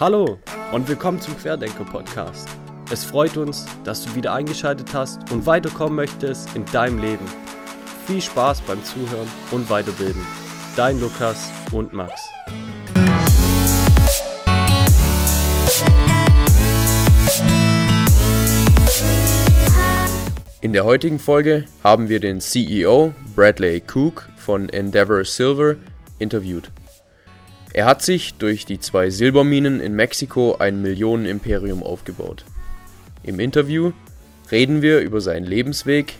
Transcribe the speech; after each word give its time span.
Hallo 0.00 0.38
und 0.70 0.86
willkommen 0.86 1.20
zum 1.20 1.36
Querdenker 1.36 1.84
Podcast. 1.84 2.48
Es 2.88 3.04
freut 3.04 3.36
uns, 3.36 3.66
dass 3.82 4.04
du 4.04 4.14
wieder 4.14 4.32
eingeschaltet 4.32 4.94
hast 4.94 5.32
und 5.32 5.44
weiterkommen 5.44 5.96
möchtest 5.96 6.54
in 6.54 6.64
deinem 6.66 7.00
Leben. 7.00 7.24
Viel 8.06 8.22
Spaß 8.22 8.60
beim 8.60 8.84
Zuhören 8.84 9.26
und 9.50 9.68
Weiterbilden. 9.68 10.24
Dein 10.76 11.00
Lukas 11.00 11.50
und 11.72 11.92
Max. 11.92 12.12
In 20.60 20.72
der 20.72 20.84
heutigen 20.84 21.18
Folge 21.18 21.64
haben 21.82 22.08
wir 22.08 22.20
den 22.20 22.40
CEO 22.40 23.14
Bradley 23.34 23.82
Cook 23.92 24.28
von 24.36 24.68
Endeavor 24.68 25.24
Silver 25.24 25.74
interviewt. 26.20 26.70
Er 27.78 27.86
hat 27.86 28.02
sich 28.02 28.34
durch 28.34 28.66
die 28.66 28.80
zwei 28.80 29.08
Silberminen 29.08 29.78
in 29.78 29.94
Mexiko 29.94 30.56
ein 30.58 30.82
Millionenimperium 30.82 31.84
aufgebaut. 31.84 32.44
Im 33.22 33.38
Interview 33.38 33.92
reden 34.50 34.82
wir 34.82 34.98
über 34.98 35.20
seinen 35.20 35.46
Lebensweg, 35.46 36.14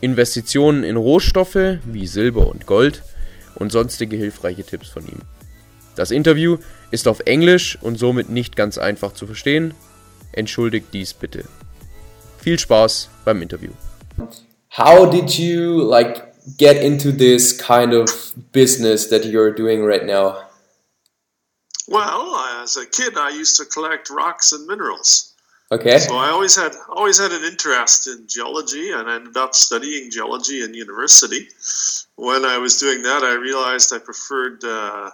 Investitionen 0.00 0.84
in 0.84 0.96
Rohstoffe 0.96 1.80
wie 1.84 2.06
Silber 2.06 2.46
und 2.46 2.64
Gold 2.64 3.02
und 3.56 3.72
sonstige 3.72 4.16
hilfreiche 4.16 4.64
Tipps 4.64 4.88
von 4.88 5.06
ihm. 5.06 5.18
Das 5.96 6.12
Interview 6.12 6.56
ist 6.90 7.06
auf 7.06 7.20
Englisch 7.26 7.76
und 7.82 7.98
somit 7.98 8.30
nicht 8.30 8.56
ganz 8.56 8.78
einfach 8.78 9.12
zu 9.12 9.26
verstehen. 9.26 9.74
Entschuldigt 10.32 10.86
dies 10.94 11.12
bitte. 11.12 11.44
Viel 12.38 12.58
Spaß 12.58 13.10
beim 13.26 13.42
Interview. 13.42 13.72
How 14.78 15.10
did 15.10 15.28
you 15.38 15.78
like 15.78 16.22
get 16.56 16.82
into 16.82 17.12
this 17.12 17.54
kind 17.58 17.92
of 17.92 18.32
business 18.52 19.10
that 19.10 19.26
you're 19.26 19.54
doing 19.54 19.84
right 19.84 20.06
now? 20.06 20.36
Well, 21.92 22.36
as 22.62 22.78
a 22.78 22.86
kid, 22.86 23.18
I 23.18 23.28
used 23.28 23.56
to 23.56 23.66
collect 23.66 24.08
rocks 24.08 24.52
and 24.52 24.66
minerals. 24.66 25.34
Okay. 25.70 25.98
So 25.98 26.16
I 26.16 26.28
always 26.30 26.56
had 26.56 26.72
always 26.88 27.18
had 27.18 27.32
an 27.32 27.44
interest 27.44 28.06
in 28.06 28.26
geology, 28.26 28.92
and 28.92 29.10
I 29.10 29.16
ended 29.16 29.36
up 29.36 29.54
studying 29.54 30.10
geology 30.10 30.62
in 30.62 30.72
university. 30.72 31.48
When 32.16 32.44
I 32.44 32.56
was 32.58 32.78
doing 32.78 33.02
that, 33.02 33.22
I 33.22 33.34
realized 33.34 33.92
I 33.92 33.98
preferred 33.98 34.64
uh, 34.64 35.10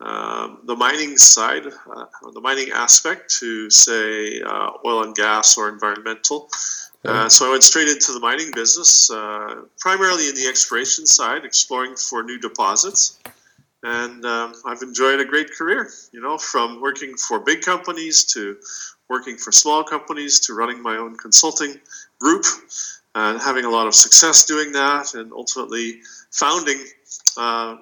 uh, 0.00 0.48
the 0.64 0.76
mining 0.76 1.16
side, 1.16 1.66
uh, 1.66 2.04
the 2.32 2.40
mining 2.40 2.70
aspect, 2.72 3.34
to 3.40 3.70
say 3.70 4.40
uh, 4.42 4.70
oil 4.84 5.04
and 5.04 5.14
gas 5.14 5.56
or 5.56 5.68
environmental. 5.68 6.48
Uh, 7.04 7.28
so 7.28 7.48
I 7.48 7.50
went 7.50 7.62
straight 7.62 7.88
into 7.88 8.12
the 8.12 8.20
mining 8.20 8.50
business, 8.54 9.10
uh, 9.10 9.62
primarily 9.78 10.28
in 10.28 10.34
the 10.34 10.46
exploration 10.46 11.04
side, 11.06 11.44
exploring 11.44 11.96
for 11.96 12.22
new 12.22 12.38
deposits. 12.38 13.18
And 13.82 14.24
um, 14.24 14.54
I've 14.64 14.82
enjoyed 14.82 15.20
a 15.20 15.24
great 15.24 15.52
career, 15.52 15.90
you 16.12 16.20
know, 16.20 16.38
from 16.38 16.80
working 16.80 17.16
for 17.16 17.40
big 17.40 17.62
companies 17.62 18.24
to 18.26 18.56
working 19.08 19.36
for 19.36 19.50
small 19.50 19.82
companies 19.82 20.40
to 20.40 20.54
running 20.54 20.80
my 20.80 20.96
own 20.96 21.16
consulting 21.16 21.74
group 22.20 22.44
and 23.14 23.40
having 23.40 23.64
a 23.64 23.70
lot 23.70 23.86
of 23.86 23.94
success 23.94 24.46
doing 24.46 24.72
that 24.72 25.14
and 25.14 25.32
ultimately 25.32 26.00
founding 26.30 26.78
uh, 27.36 27.76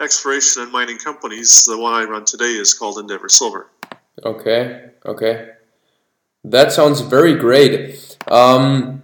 exploration 0.00 0.62
and 0.62 0.72
mining 0.72 0.98
companies. 0.98 1.64
The 1.64 1.78
one 1.78 1.94
I 1.94 2.04
run 2.04 2.24
today 2.24 2.52
is 2.52 2.74
called 2.74 2.98
Endeavour 2.98 3.28
Silver. 3.28 3.68
Okay. 4.24 4.90
Okay. 5.06 5.50
That 6.44 6.72
sounds 6.72 7.00
very 7.00 7.34
great. 7.34 8.16
Um, 8.28 9.02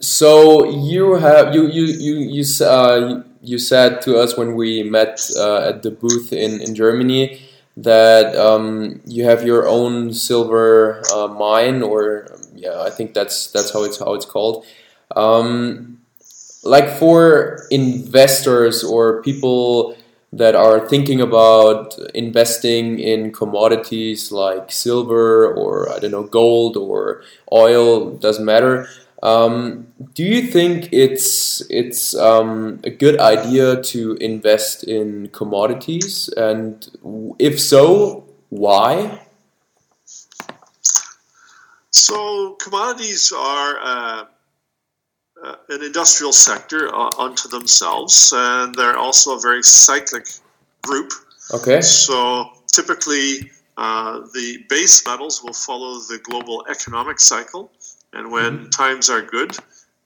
so 0.00 0.70
you 0.70 1.14
have 1.14 1.54
you 1.54 1.66
you 1.66 1.84
you 1.84 2.14
you, 2.36 2.64
uh, 2.64 3.22
you 3.42 3.58
said 3.58 4.02
to 4.02 4.18
us 4.18 4.36
when 4.36 4.54
we 4.54 4.82
met 4.82 5.20
uh, 5.36 5.68
at 5.68 5.82
the 5.82 5.90
booth 5.90 6.32
in 6.32 6.60
in 6.60 6.74
Germany 6.74 7.40
that 7.76 8.34
um, 8.36 9.00
you 9.06 9.24
have 9.24 9.44
your 9.44 9.68
own 9.68 10.12
silver 10.12 11.00
uh, 11.14 11.28
mine, 11.28 11.82
or 11.82 12.26
yeah, 12.54 12.82
I 12.82 12.90
think 12.90 13.14
that's 13.14 13.50
that's 13.52 13.72
how 13.72 13.84
it's 13.84 13.98
how 13.98 14.14
it's 14.14 14.26
called. 14.26 14.64
Um, 15.14 16.00
like 16.64 16.88
for 16.90 17.66
investors 17.70 18.84
or 18.84 19.22
people 19.22 19.96
that 20.32 20.54
are 20.54 20.86
thinking 20.86 21.20
about 21.20 21.96
investing 22.14 22.98
in 22.98 23.32
commodities 23.32 24.30
like 24.30 24.70
silver 24.70 25.52
or 25.54 25.90
I 25.90 25.98
don't 25.98 26.10
know 26.10 26.24
gold 26.24 26.76
or 26.76 27.22
oil 27.52 28.10
doesn't 28.10 28.44
matter. 28.44 28.88
Um, 29.22 29.88
do 30.14 30.22
you 30.22 30.42
think 30.42 30.90
it's 30.92 31.60
it's 31.70 32.14
um, 32.14 32.78
a 32.84 32.90
good 32.90 33.18
idea 33.18 33.82
to 33.82 34.14
invest 34.20 34.84
in 34.84 35.28
commodities, 35.28 36.28
and 36.36 36.88
if 37.38 37.58
so, 37.58 38.24
why? 38.50 39.20
So 41.90 42.52
commodities 42.60 43.32
are 43.36 43.78
uh, 43.80 44.24
uh, 45.42 45.54
an 45.68 45.82
industrial 45.82 46.32
sector 46.32 46.94
uh, 46.94 47.10
unto 47.18 47.48
themselves, 47.48 48.32
and 48.34 48.74
they're 48.74 48.96
also 48.96 49.36
a 49.36 49.40
very 49.40 49.62
cyclic 49.62 50.26
group. 50.82 51.12
Okay. 51.52 51.80
So 51.80 52.50
typically, 52.72 53.50
uh, 53.76 54.20
the 54.34 54.64
base 54.68 55.04
metals 55.06 55.42
will 55.42 55.52
follow 55.52 55.94
the 55.94 56.18
global 56.22 56.64
economic 56.68 57.20
cycle, 57.20 57.70
and 58.12 58.30
when 58.30 58.58
mm-hmm. 58.58 58.68
times 58.70 59.10
are 59.10 59.22
good 59.22 59.56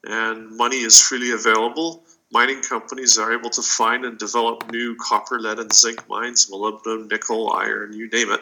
and 0.04 0.56
money 0.56 0.78
is 0.78 1.00
freely 1.00 1.32
available, 1.32 2.02
mining 2.32 2.60
companies 2.62 3.18
are 3.18 3.32
able 3.32 3.50
to 3.50 3.62
find 3.62 4.04
and 4.04 4.18
develop 4.18 4.70
new 4.72 4.96
copper, 4.96 5.38
lead, 5.38 5.58
and 5.58 5.72
zinc 5.72 6.08
mines, 6.08 6.50
molybdenum, 6.50 7.10
nickel, 7.10 7.52
iron, 7.52 7.92
you 7.92 8.08
name 8.08 8.30
it. 8.30 8.40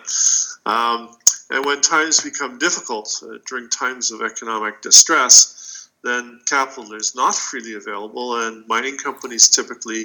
Um, 0.65 1.11
and 1.51 1.65
when 1.65 1.81
times 1.81 2.21
become 2.21 2.59
difficult 2.59 3.13
uh, 3.23 3.39
during 3.49 3.69
times 3.69 4.13
of 4.13 4.23
economic 4.23 4.81
distress, 4.81 5.89
then 6.03 6.41
capital 6.47 6.95
is 6.95 7.15
not 7.15 7.35
freely 7.35 7.75
available, 7.75 8.41
and 8.47 8.67
mining 8.69 8.97
companies 8.97 9.51
typically 9.51 10.05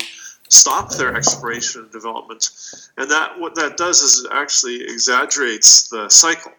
stop 0.49 0.91
their 0.95 1.15
exploration 1.15 1.83
and 1.83 1.91
development. 1.91 2.49
And 2.97 3.09
that 3.09 3.39
what 3.39 3.55
that 3.55 3.77
does 3.77 4.01
is 4.01 4.25
it 4.25 4.31
actually 4.33 4.81
exaggerates 4.81 5.89
the 5.89 6.09
cycle 6.09 6.51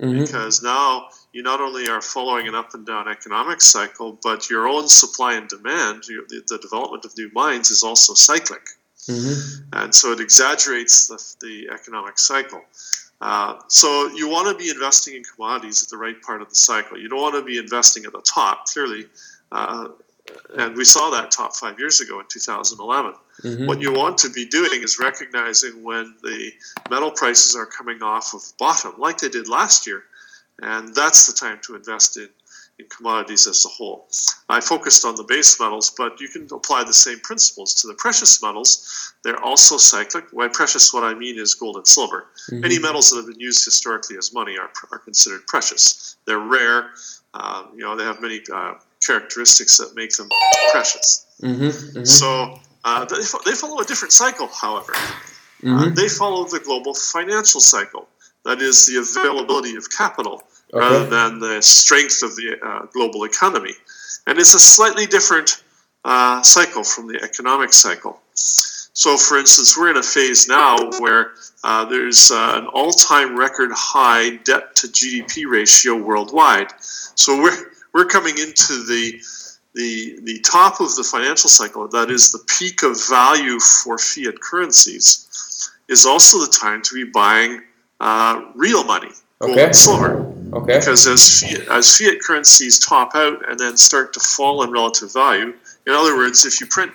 mm-hmm. 0.00 0.20
because 0.20 0.62
now 0.62 1.08
you 1.38 1.44
not 1.44 1.60
only 1.60 1.88
are 1.88 2.02
following 2.02 2.48
an 2.48 2.56
up 2.56 2.74
and 2.74 2.84
down 2.84 3.06
economic 3.06 3.60
cycle, 3.60 4.18
but 4.24 4.50
your 4.50 4.66
own 4.66 4.88
supply 4.88 5.34
and 5.34 5.48
demand, 5.48 6.02
the, 6.08 6.42
the, 6.48 6.58
development 6.58 7.04
of 7.04 7.16
new 7.16 7.30
mines 7.32 7.70
is 7.70 7.84
also 7.84 8.12
cyclic. 8.12 8.66
Mm-hmm. 9.06 9.68
And 9.74 9.94
so 9.94 10.10
it 10.10 10.18
exaggerates 10.18 11.06
the, 11.06 11.46
the 11.46 11.72
economic 11.72 12.18
cycle. 12.18 12.60
Uh, 13.20 13.54
so 13.68 14.10
you 14.16 14.28
want 14.28 14.48
to 14.48 14.64
be 14.64 14.68
investing 14.68 15.14
in 15.14 15.22
commodities 15.22 15.80
at 15.80 15.88
the 15.90 15.96
right 15.96 16.20
part 16.22 16.42
of 16.42 16.48
the 16.48 16.56
cycle. 16.56 16.98
You 16.98 17.08
don't 17.08 17.22
want 17.22 17.36
to 17.36 17.44
be 17.44 17.58
investing 17.58 18.04
at 18.04 18.10
the 18.10 18.22
top, 18.22 18.66
clearly. 18.66 19.06
Uh, 19.52 19.90
and 20.58 20.76
we 20.76 20.84
saw 20.84 21.08
that 21.10 21.30
top 21.30 21.54
five 21.54 21.78
years 21.78 22.00
ago 22.00 22.18
in 22.18 22.26
2011. 22.28 23.14
Mm-hmm. 23.44 23.66
What 23.66 23.80
you 23.80 23.92
want 23.92 24.18
to 24.18 24.30
be 24.30 24.44
doing 24.44 24.82
is 24.82 24.98
recognizing 24.98 25.84
when 25.84 26.16
the 26.24 26.50
metal 26.90 27.12
prices 27.12 27.54
are 27.54 27.64
coming 27.64 28.02
off 28.02 28.34
of 28.34 28.42
bottom, 28.58 28.94
like 28.98 29.18
they 29.18 29.28
did 29.28 29.46
last 29.46 29.86
year, 29.86 30.02
and 30.62 30.94
that's 30.94 31.26
the 31.26 31.32
time 31.32 31.58
to 31.62 31.76
invest 31.76 32.16
in, 32.16 32.28
in 32.78 32.86
commodities 32.88 33.46
as 33.46 33.64
a 33.64 33.68
whole. 33.68 34.08
I 34.48 34.60
focused 34.60 35.04
on 35.04 35.14
the 35.14 35.24
base 35.24 35.60
metals, 35.60 35.90
but 35.96 36.20
you 36.20 36.28
can 36.28 36.48
apply 36.50 36.84
the 36.84 36.94
same 36.94 37.20
principles 37.20 37.74
to 37.74 37.86
the 37.86 37.94
precious 37.94 38.42
metals. 38.42 39.12
They're 39.22 39.42
also 39.42 39.76
cyclic. 39.76 40.32
By 40.32 40.48
precious, 40.48 40.92
what 40.92 41.04
I 41.04 41.14
mean 41.14 41.38
is 41.38 41.54
gold 41.54 41.76
and 41.76 41.86
silver. 41.86 42.26
Mm-hmm. 42.50 42.64
Any 42.64 42.78
metals 42.78 43.10
that 43.10 43.16
have 43.16 43.26
been 43.26 43.40
used 43.40 43.64
historically 43.64 44.16
as 44.16 44.32
money 44.32 44.56
are, 44.58 44.70
are 44.90 44.98
considered 44.98 45.46
precious. 45.46 46.16
They're 46.24 46.38
rare. 46.38 46.90
Uh, 47.34 47.64
you 47.74 47.82
know, 47.82 47.96
they 47.96 48.04
have 48.04 48.20
many 48.20 48.40
uh, 48.52 48.74
characteristics 49.06 49.76
that 49.76 49.94
make 49.94 50.16
them 50.16 50.28
precious. 50.72 51.26
Mm-hmm, 51.42 51.62
mm-hmm. 51.64 52.04
So 52.04 52.58
uh, 52.84 53.04
they, 53.04 53.16
they, 53.44 53.56
follow 53.56 53.80
a 53.80 53.84
different 53.84 54.12
cycle, 54.12 54.48
however. 54.48 54.92
Uh, 54.94 55.66
mm-hmm. 55.66 55.94
they 55.94 56.08
follow 56.08 56.44
the 56.44 56.60
global 56.60 56.94
financial 56.94 57.60
cycle. 57.60 58.08
That 58.44 58.62
is 58.62 58.86
the 58.86 58.98
availability 58.98 59.76
of 59.76 59.90
capital 59.90 60.42
okay. 60.72 60.78
rather 60.78 61.06
than 61.06 61.38
the 61.38 61.60
strength 61.62 62.22
of 62.22 62.36
the 62.36 62.56
uh, 62.62 62.86
global 62.92 63.24
economy. 63.24 63.74
And 64.26 64.38
it's 64.38 64.54
a 64.54 64.58
slightly 64.58 65.06
different 65.06 65.62
uh, 66.04 66.42
cycle 66.42 66.84
from 66.84 67.06
the 67.06 67.22
economic 67.22 67.72
cycle. 67.72 68.20
So, 68.34 69.16
for 69.16 69.38
instance, 69.38 69.76
we're 69.76 69.90
in 69.90 69.96
a 69.96 70.02
phase 70.02 70.48
now 70.48 70.90
where 70.98 71.32
uh, 71.62 71.84
there's 71.84 72.30
uh, 72.30 72.54
an 72.56 72.66
all 72.66 72.90
time 72.90 73.38
record 73.38 73.70
high 73.72 74.36
debt 74.38 74.74
to 74.76 74.88
GDP 74.88 75.48
ratio 75.48 75.96
worldwide. 75.96 76.72
So, 76.80 77.40
we're, 77.40 77.72
we're 77.94 78.06
coming 78.06 78.38
into 78.38 78.84
the 78.84 79.20
the, 79.74 80.18
the 80.22 80.40
top 80.40 80.80
of 80.80 80.94
the 80.96 81.04
financial 81.04 81.48
cycle, 81.48 81.86
that 81.88 82.10
is 82.10 82.32
the 82.32 82.40
peak 82.58 82.82
of 82.82 82.98
value 83.08 83.60
for 83.60 83.96
fiat 83.96 84.40
currencies, 84.40 85.70
is 85.88 86.04
also 86.04 86.38
the 86.40 86.50
time 86.50 86.82
to 86.82 86.94
be 86.94 87.04
buying 87.04 87.62
uh, 88.00 88.50
real 88.56 88.82
money, 88.82 89.10
gold 89.38 89.52
okay. 89.52 89.66
and 89.66 89.76
silver. 89.76 90.34
Okay. 90.52 90.78
Because 90.78 91.06
as 91.06 91.40
fiat, 91.40 91.68
as 91.68 91.96
fiat 91.98 92.20
currencies 92.20 92.78
top 92.78 93.14
out 93.14 93.48
and 93.50 93.58
then 93.58 93.76
start 93.76 94.12
to 94.14 94.20
fall 94.20 94.62
in 94.62 94.70
relative 94.70 95.12
value, 95.12 95.54
in 95.86 95.92
other 95.92 96.16
words, 96.16 96.44
if 96.46 96.60
you 96.60 96.66
print 96.66 96.92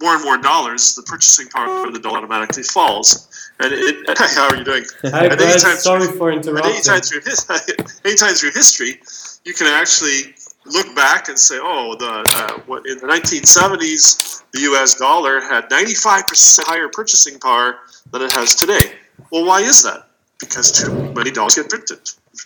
more 0.00 0.14
and 0.14 0.24
more 0.24 0.36
dollars, 0.38 0.94
the 0.94 1.02
purchasing 1.02 1.48
power 1.48 1.86
of 1.86 1.92
the 1.94 1.98
dollar 2.00 2.18
automatically 2.18 2.62
falls. 2.62 3.28
And 3.60 3.72
it, 3.74 4.06
how 4.18 4.48
are 4.50 4.56
you 4.56 4.64
doing? 4.64 4.84
Hi, 5.02 5.26
and 5.26 5.36
Brad. 5.36 5.40
anytime 5.42 5.76
Sorry 5.76 6.06
through- 6.06 6.16
for 6.18 6.30
and 6.30 6.40
interrupting. 6.46 6.72
anytime 6.74 7.00
through, 7.00 7.20
his, 7.22 7.46
anytime 8.04 8.34
through 8.34 8.50
history, 8.52 9.00
you 9.44 9.54
can 9.54 9.66
actually 9.68 10.34
look 10.66 10.94
back 10.96 11.28
and 11.28 11.38
say, 11.38 11.56
oh, 11.60 11.94
the 11.98 12.24
uh, 12.34 12.60
what, 12.66 12.86
in 12.86 12.98
the 12.98 13.06
1970s, 13.06 14.42
the 14.52 14.60
U.S. 14.62 14.94
dollar 14.96 15.40
had 15.40 15.68
95% 15.70 16.60
higher 16.64 16.88
purchasing 16.88 17.38
power 17.38 17.76
than 18.10 18.22
it 18.22 18.32
has 18.32 18.54
today. 18.54 18.92
Well, 19.30 19.46
why 19.46 19.60
is 19.62 19.82
that? 19.84 20.08
Because 20.38 20.70
too 20.72 20.92
many 21.14 21.30
dollars 21.30 21.54
get 21.54 21.68
printed, 21.70 22.00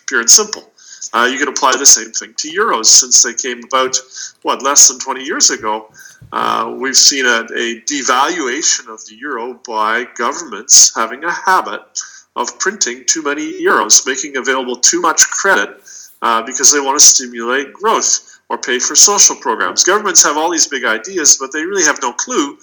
pure 0.07 0.21
and 0.21 0.29
simple. 0.29 0.71
Uh, 1.13 1.27
you 1.31 1.37
can 1.37 1.49
apply 1.49 1.75
the 1.77 1.85
same 1.85 2.11
thing 2.11 2.33
to 2.37 2.49
euros 2.49 2.85
since 2.85 3.21
they 3.23 3.33
came 3.33 3.61
about, 3.65 3.97
what, 4.43 4.61
less 4.63 4.87
than 4.87 4.99
20 4.99 5.23
years 5.23 5.49
ago. 5.49 5.91
Uh, 6.31 6.73
we've 6.79 6.95
seen 6.95 7.25
a, 7.25 7.41
a 7.55 7.81
devaluation 7.81 8.87
of 8.87 9.05
the 9.07 9.15
euro 9.19 9.59
by 9.67 10.05
governments 10.15 10.93
having 10.95 11.23
a 11.23 11.31
habit 11.31 11.81
of 12.35 12.57
printing 12.59 13.03
too 13.05 13.21
many 13.21 13.61
euros, 13.61 14.05
making 14.07 14.37
available 14.37 14.77
too 14.77 15.01
much 15.01 15.29
credit 15.29 15.81
uh, 16.21 16.41
because 16.43 16.71
they 16.71 16.79
want 16.79 16.97
to 16.97 17.05
stimulate 17.05 17.73
growth 17.73 18.39
or 18.49 18.57
pay 18.57 18.79
for 18.79 18.95
social 18.95 19.35
programs. 19.35 19.83
Governments 19.83 20.23
have 20.23 20.37
all 20.37 20.49
these 20.51 20.67
big 20.67 20.85
ideas, 20.85 21.37
but 21.37 21.51
they 21.51 21.63
really 21.63 21.83
have 21.83 21.99
no 22.01 22.13
clue 22.13 22.57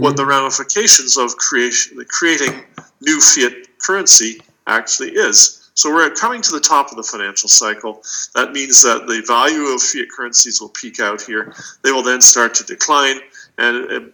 what 0.00 0.16
the 0.16 0.24
ramifications 0.24 1.16
of 1.16 1.36
creation, 1.36 2.02
creating 2.08 2.62
new 3.00 3.20
fiat 3.20 3.66
currency 3.78 4.40
actually 4.66 5.10
is. 5.10 5.61
So 5.74 5.90
we're 5.90 6.10
coming 6.10 6.42
to 6.42 6.52
the 6.52 6.60
top 6.60 6.90
of 6.90 6.96
the 6.96 7.02
financial 7.02 7.48
cycle. 7.48 8.02
That 8.34 8.52
means 8.52 8.82
that 8.82 9.06
the 9.06 9.22
value 9.26 9.74
of 9.74 9.82
fiat 9.82 10.08
currencies 10.14 10.60
will 10.60 10.68
peak 10.68 11.00
out 11.00 11.22
here. 11.22 11.54
They 11.82 11.92
will 11.92 12.02
then 12.02 12.20
start 12.20 12.54
to 12.56 12.64
decline, 12.64 13.20
and 13.58 14.12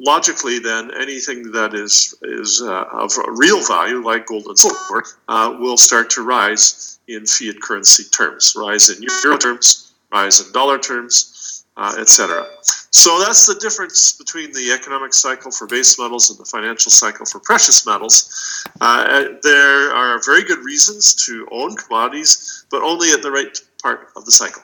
logically, 0.00 0.58
then 0.58 0.90
anything 0.98 1.52
that 1.52 1.74
is 1.74 2.14
is 2.22 2.62
uh, 2.62 2.84
of 2.92 3.12
real 3.28 3.64
value, 3.66 4.02
like 4.02 4.26
gold 4.26 4.46
and 4.46 4.58
silver, 4.58 5.04
uh, 5.28 5.56
will 5.58 5.76
start 5.76 6.10
to 6.10 6.22
rise 6.22 6.98
in 7.08 7.26
fiat 7.26 7.60
currency 7.60 8.04
terms, 8.04 8.54
rise 8.56 8.90
in 8.90 9.02
euro 9.24 9.36
terms, 9.36 9.92
rise 10.12 10.44
in 10.44 10.52
dollar 10.52 10.78
terms, 10.78 11.39
uh, 11.80 11.94
etc. 11.98 12.46
So 12.90 13.18
that's 13.20 13.46
the 13.46 13.54
difference 13.54 14.12
between 14.12 14.52
the 14.52 14.70
economic 14.70 15.14
cycle 15.14 15.50
for 15.50 15.66
base 15.66 15.98
metals 15.98 16.28
and 16.28 16.38
the 16.38 16.44
financial 16.44 16.90
cycle 16.90 17.24
for 17.24 17.40
precious 17.40 17.86
metals. 17.86 18.62
Uh, 18.82 19.24
there 19.42 19.90
are 19.90 20.20
very 20.22 20.44
good 20.44 20.58
reasons 20.58 21.14
to 21.26 21.48
own 21.50 21.74
commodities, 21.76 22.66
but 22.70 22.82
only 22.82 23.10
at 23.12 23.22
the 23.22 23.30
right 23.30 23.58
part 23.82 24.08
of 24.14 24.26
the 24.26 24.30
cycle. 24.30 24.62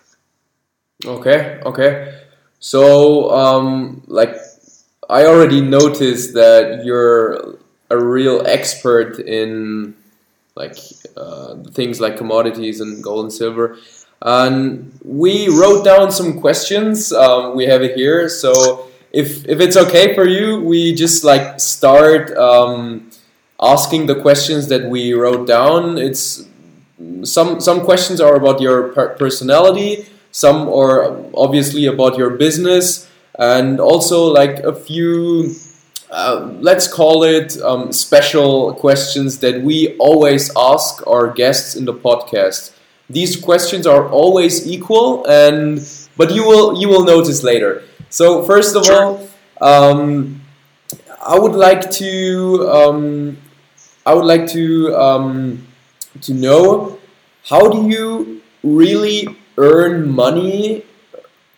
Okay, 1.07 1.59
okay. 1.65 2.21
So, 2.61 3.31
um, 3.31 4.03
like, 4.07 4.37
I 5.09 5.25
already 5.25 5.63
noticed 5.63 6.35
that 6.35 6.83
you're 6.85 7.57
a 7.89 7.99
real 7.99 8.47
expert 8.47 9.21
in 9.21 9.95
like 10.57 10.77
uh, 11.17 11.55
things 11.73 12.01
like 12.01 12.17
commodities 12.17 12.81
and 12.81 13.03
gold 13.03 13.25
and 13.27 13.33
silver. 13.33 13.79
And 14.23 14.99
we 15.05 15.49
wrote 15.49 15.85
down 15.85 16.11
some 16.11 16.41
questions. 16.41 17.13
Um, 17.13 17.55
we 17.55 17.67
have 17.67 17.83
it 17.83 17.97
here. 17.97 18.29
So, 18.29 18.89
if 19.13 19.47
if 19.47 19.61
it's 19.61 19.77
okay 19.77 20.15
for 20.15 20.27
you, 20.27 20.61
we 20.61 20.95
just 20.95 21.25
like 21.25 21.61
start 21.61 22.37
um, 22.37 23.11
asking 23.61 24.07
the 24.07 24.15
questions 24.15 24.69
that 24.69 24.85
we 24.87 25.13
wrote 25.13 25.47
down. 25.47 25.99
It's 25.99 26.47
some 27.23 27.61
some 27.61 27.85
questions 27.85 28.21
are 28.21 28.37
about 28.37 28.61
your 28.61 28.89
per- 28.95 29.15
personality 29.17 30.07
some 30.37 30.69
are 30.69 31.17
obviously 31.33 31.87
about 31.87 32.19
your 32.19 32.29
business 32.29 33.09
and 33.39 33.81
also 33.81 34.25
like 34.25 34.59
a 34.59 34.75
few 34.75 35.55
uh, 36.11 36.53
let's 36.61 36.87
call 36.87 37.25
it 37.25 37.57
um, 37.63 37.91
special 37.91 38.75
questions 38.75 39.39
that 39.39 39.63
we 39.63 39.97
always 39.97 40.51
ask 40.55 41.03
our 41.07 41.33
guests 41.33 41.75
in 41.75 41.87
the 41.87 41.95
podcast 41.95 42.76
these 43.09 43.37
questions 43.37 43.87
are 43.87 44.09
always 44.09 44.67
equal 44.67 45.25
and 45.27 45.81
but 46.17 46.33
you 46.33 46.45
will 46.47 46.79
you 46.81 46.89
will 46.89 47.05
notice 47.05 47.43
later. 47.43 47.83
So 48.11 48.43
first 48.43 48.77
of 48.77 48.85
Sure. 48.87 49.03
all 49.05 49.29
um, 49.61 50.41
i 51.27 51.39
would 51.39 51.55
like 51.55 51.91
to 51.91 52.69
um, 52.71 53.37
i 54.05 54.13
would 54.15 54.25
like 54.25 54.47
to 54.49 54.95
um, 54.97 55.67
to 56.23 56.35
know 56.35 56.99
how 57.49 57.69
do 57.69 57.89
you 57.89 58.43
really 58.63 59.29
earn 59.57 60.09
money 60.11 60.85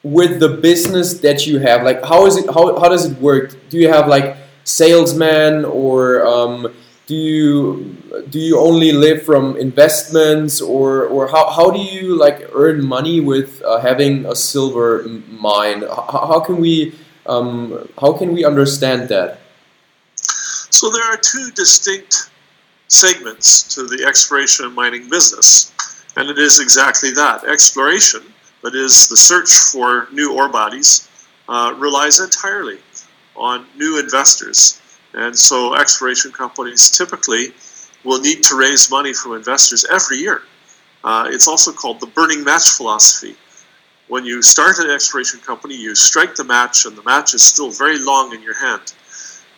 with 0.03 0.41
the 0.41 0.49
business 0.49 1.19
that 1.21 1.47
you 1.47 1.59
have? 1.59 1.83
Like 1.83 2.05
how 2.05 2.27
is 2.27 2.37
it 2.37 2.47
how, 2.47 2.79
how 2.79 2.89
does 2.89 3.06
it 3.11 3.19
work? 3.21 3.56
Do 3.71 3.79
you 3.79 3.89
have 3.89 4.09
like 4.09 4.37
salesman 4.65 5.65
or 5.65 6.25
um, 6.27 6.75
do 7.08 7.14
you 7.16 7.96
do 8.28 8.38
you 8.38 8.58
only 8.58 8.93
live 8.93 9.22
from 9.22 9.56
investments 9.56 10.60
or 10.60 11.06
or 11.06 11.26
how, 11.28 11.49
how 11.50 11.70
do 11.70 11.81
you 11.81 12.14
like 12.14 12.49
earn 12.55 12.84
money 12.84 13.19
with 13.19 13.62
uh, 13.64 13.81
having 13.81 14.26
a 14.26 14.37
silver 14.37 15.02
mine 15.28 15.82
how, 15.88 16.38
can 16.40 16.60
we 16.60 16.94
um, 17.26 17.88
how 18.00 18.12
can 18.12 18.32
we 18.32 18.44
understand 18.44 19.08
that 19.08 19.40
So 20.70 20.90
there 20.90 21.02
are 21.02 21.16
two 21.16 21.50
distinct 21.56 22.31
segments 22.88 23.75
to 23.75 23.87
the 23.87 24.05
exploration 24.06 24.66
and 24.66 24.75
mining 24.75 25.08
business, 25.10 25.72
and 26.16 26.31
it 26.31 26.38
is 26.38 26.60
exactly 26.60 27.10
that. 27.12 27.44
Exploration, 27.44 28.22
that 28.62 28.75
is 28.75 29.08
the 29.08 29.16
search 29.16 29.50
for 29.72 30.08
new 30.12 30.37
ore 30.37 30.49
bodies, 30.49 31.08
uh, 31.49 31.75
relies 31.78 32.20
entirely 32.20 32.78
on 33.34 33.66
new 33.76 33.99
investors. 33.99 34.81
And 35.14 35.37
so 35.37 35.75
exploration 35.75 36.32
companies 36.32 36.90
typically 36.90 37.52
will 38.05 38.20
need 38.20 38.43
to 38.44 38.56
raise 38.56 38.90
money 38.90 39.12
from 39.12 39.34
investors 39.34 39.84
every 39.90 40.19
year. 40.19 40.43
Uh, 41.05 41.28
it's 41.31 41.49
also 41.49 41.72
called 41.72 42.00
the 42.00 42.06
burning 42.06 42.44
match 42.44 42.70
philosophy. 42.70 43.37
When 44.08 44.25
you 44.25 44.43
start 44.43 44.78
an 44.78 44.90
exploration 44.90 45.40
company, 45.40 45.76
you 45.76 45.94
strike 45.94 46.34
the 46.34 46.44
match, 46.44 46.87
and 46.87 46.96
the 46.96 47.02
match 47.02 47.34
is 47.34 47.43
still 47.43 47.70
very 47.70 47.99
long 47.99 48.34
in 48.34 48.43
your 48.43 48.58
hand. 48.58 48.94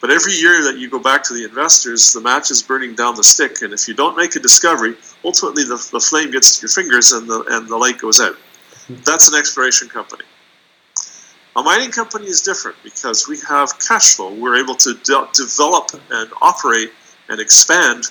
But 0.00 0.10
every 0.10 0.32
year 0.32 0.62
that 0.64 0.78
you 0.78 0.88
go 0.88 0.98
back 0.98 1.22
to 1.24 1.34
the 1.34 1.44
investors, 1.44 2.12
the 2.12 2.20
match 2.20 2.50
is 2.50 2.62
burning 2.62 2.94
down 2.94 3.14
the 3.14 3.22
stick, 3.22 3.62
and 3.62 3.72
if 3.72 3.86
you 3.86 3.94
don't 3.94 4.16
make 4.16 4.34
a 4.34 4.40
discovery, 4.40 4.96
ultimately 5.24 5.64
the, 5.64 5.76
the 5.92 6.00
flame 6.00 6.30
gets 6.30 6.58
to 6.58 6.62
your 6.62 6.70
fingers 6.70 7.12
and 7.12 7.28
the, 7.28 7.44
and 7.50 7.68
the 7.68 7.76
light 7.76 7.98
goes 7.98 8.20
out. 8.20 8.36
That's 9.04 9.28
an 9.32 9.38
exploration 9.38 9.88
company. 9.88 10.24
A 11.56 11.62
mining 11.62 11.90
company 11.90 12.26
is 12.26 12.42
different 12.42 12.76
because 12.84 13.28
we 13.28 13.38
have 13.48 13.78
cash 13.78 14.14
flow. 14.14 14.32
We're 14.32 14.56
able 14.56 14.76
to 14.76 14.94
de- 14.94 15.28
develop 15.34 15.90
and 16.10 16.30
operate 16.40 16.92
and 17.28 17.40
expand 17.40 18.04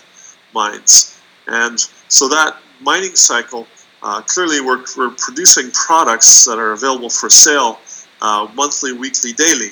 mines. 0.53 1.17
And 1.47 1.79
so 2.09 2.27
that 2.29 2.57
mining 2.81 3.15
cycle, 3.15 3.65
uh, 4.03 4.21
clearly 4.21 4.61
we're, 4.61 4.83
we're 4.97 5.11
producing 5.11 5.71
products 5.71 6.45
that 6.45 6.59
are 6.59 6.73
available 6.73 7.09
for 7.09 7.29
sale 7.29 7.79
uh, 8.21 8.49
monthly, 8.55 8.91
weekly, 8.91 9.31
daily 9.33 9.71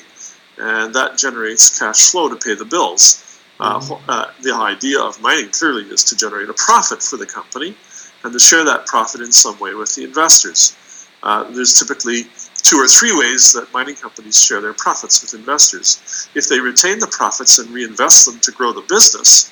and 0.58 0.94
that 0.94 1.16
generates 1.16 1.78
cash 1.78 2.10
flow 2.10 2.28
to 2.28 2.36
pay 2.36 2.54
the 2.54 2.64
bills. 2.64 3.24
Uh, 3.60 3.96
uh, 4.08 4.30
the 4.42 4.54
idea 4.54 5.00
of 5.00 5.20
mining 5.20 5.50
clearly 5.50 5.82
is 5.84 6.04
to 6.04 6.16
generate 6.16 6.48
a 6.48 6.54
profit 6.54 7.02
for 7.02 7.16
the 7.16 7.26
company 7.26 7.76
and 8.24 8.32
to 8.32 8.38
share 8.38 8.64
that 8.64 8.86
profit 8.86 9.20
in 9.20 9.32
some 9.32 9.58
way 9.58 9.74
with 9.74 9.94
the 9.94 10.04
investors. 10.04 10.76
Uh, 11.22 11.44
there's 11.50 11.74
typically 11.74 12.24
two 12.62 12.76
or 12.76 12.86
three 12.86 13.16
ways 13.16 13.52
that 13.52 13.72
mining 13.72 13.94
companies 13.94 14.42
share 14.42 14.60
their 14.60 14.74
profits 14.74 15.22
with 15.22 15.38
investors. 15.38 16.28
If 16.34 16.48
they 16.48 16.60
retain 16.60 16.98
the 16.98 17.06
profits 17.06 17.58
and 17.58 17.70
reinvest 17.70 18.26
them 18.26 18.38
to 18.40 18.52
grow 18.52 18.72
the 18.72 18.82
business, 18.82 19.50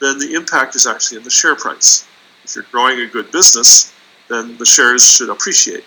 then 0.00 0.18
the 0.18 0.34
impact 0.34 0.76
is 0.76 0.86
actually 0.86 1.18
in 1.18 1.24
the 1.24 1.30
share 1.30 1.56
price. 1.56 2.06
If 2.44 2.56
you're 2.56 2.64
growing 2.70 3.00
a 3.00 3.06
good 3.06 3.30
business, 3.30 3.92
then 4.28 4.56
the 4.58 4.64
shares 4.64 5.08
should 5.08 5.30
appreciate. 5.30 5.84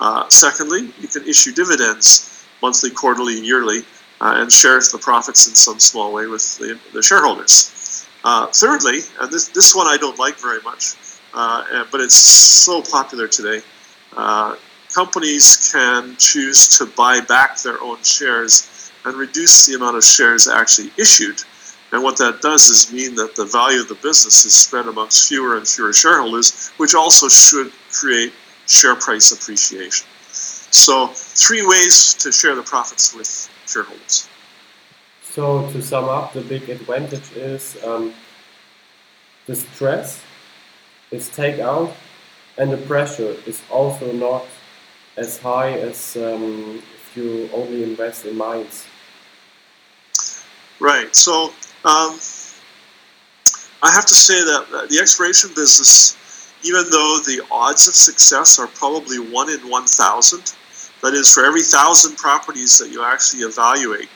Uh, 0.00 0.28
secondly, 0.28 0.92
you 0.98 1.08
can 1.08 1.26
issue 1.26 1.52
dividends 1.52 2.46
monthly, 2.62 2.90
quarterly, 2.90 3.40
yearly, 3.40 3.80
uh, 4.20 4.34
and 4.36 4.50
share 4.50 4.80
the 4.80 4.98
profits 5.00 5.46
in 5.48 5.54
some 5.54 5.78
small 5.78 6.12
way 6.12 6.26
with 6.26 6.58
the, 6.58 6.78
the 6.92 7.02
shareholders. 7.02 8.06
Uh, 8.24 8.46
thirdly, 8.46 9.00
and 9.20 9.30
this, 9.30 9.48
this 9.48 9.74
one 9.74 9.86
I 9.86 9.96
don't 9.96 10.18
like 10.18 10.36
very 10.36 10.60
much, 10.62 10.94
uh, 11.34 11.84
but 11.92 12.00
it's 12.00 12.14
so 12.14 12.80
popular 12.82 13.28
today, 13.28 13.60
uh, 14.16 14.56
companies 14.94 15.70
can 15.72 16.16
choose 16.16 16.78
to 16.78 16.86
buy 16.86 17.20
back 17.20 17.60
their 17.60 17.80
own 17.82 18.02
shares 18.02 18.92
and 19.04 19.16
reduce 19.16 19.66
the 19.66 19.74
amount 19.74 19.96
of 19.96 20.04
shares 20.04 20.46
actually 20.48 20.90
issued. 20.98 21.42
And 21.92 22.02
what 22.02 22.16
that 22.18 22.40
does 22.40 22.68
is 22.70 22.92
mean 22.92 23.14
that 23.16 23.36
the 23.36 23.44
value 23.44 23.80
of 23.80 23.88
the 23.88 23.94
business 23.96 24.44
is 24.44 24.54
spread 24.54 24.86
amongst 24.86 25.28
fewer 25.28 25.56
and 25.56 25.66
fewer 25.66 25.92
shareholders, 25.92 26.70
which 26.76 26.94
also 26.94 27.28
should 27.28 27.72
create 27.92 28.32
share 28.66 28.96
price 28.96 29.32
appreciation. 29.32 30.06
So, 30.30 31.08
three 31.08 31.64
ways 31.64 32.14
to 32.14 32.32
share 32.32 32.54
the 32.56 32.62
profits 32.62 33.14
with 33.14 33.48
shareholders. 33.66 34.28
So 35.22 35.68
to 35.72 35.82
sum 35.82 36.04
up, 36.04 36.32
the 36.32 36.40
big 36.42 36.68
advantage 36.68 37.32
is 37.32 37.76
um, 37.84 38.14
the 39.46 39.56
stress 39.56 40.22
is 41.10 41.28
take 41.28 41.58
out, 41.58 41.92
and 42.56 42.72
the 42.72 42.76
pressure 42.76 43.36
is 43.44 43.60
also 43.68 44.12
not 44.12 44.46
as 45.16 45.38
high 45.38 45.72
as 45.72 46.16
um, 46.16 46.82
if 46.94 47.16
you 47.16 47.48
only 47.52 47.82
invest 47.82 48.26
in 48.26 48.36
mines. 48.36 48.84
Right. 50.80 51.14
So, 51.14 51.52
um, 51.84 52.18
I 53.82 53.90
have 53.92 54.06
to 54.06 54.14
say 54.14 54.34
that 54.34 54.88
the 54.90 54.98
exploration 54.98 55.50
business, 55.54 56.16
even 56.62 56.84
though 56.90 57.20
the 57.26 57.42
odds 57.50 57.86
of 57.86 57.94
success 57.94 58.58
are 58.58 58.66
probably 58.66 59.18
one 59.18 59.50
in 59.50 59.60
1,000, 59.68 60.54
that 61.02 61.12
is, 61.12 61.32
for 61.32 61.44
every 61.44 61.60
thousand 61.60 62.16
properties 62.16 62.78
that 62.78 62.90
you 62.90 63.04
actually 63.04 63.40
evaluate, 63.40 64.08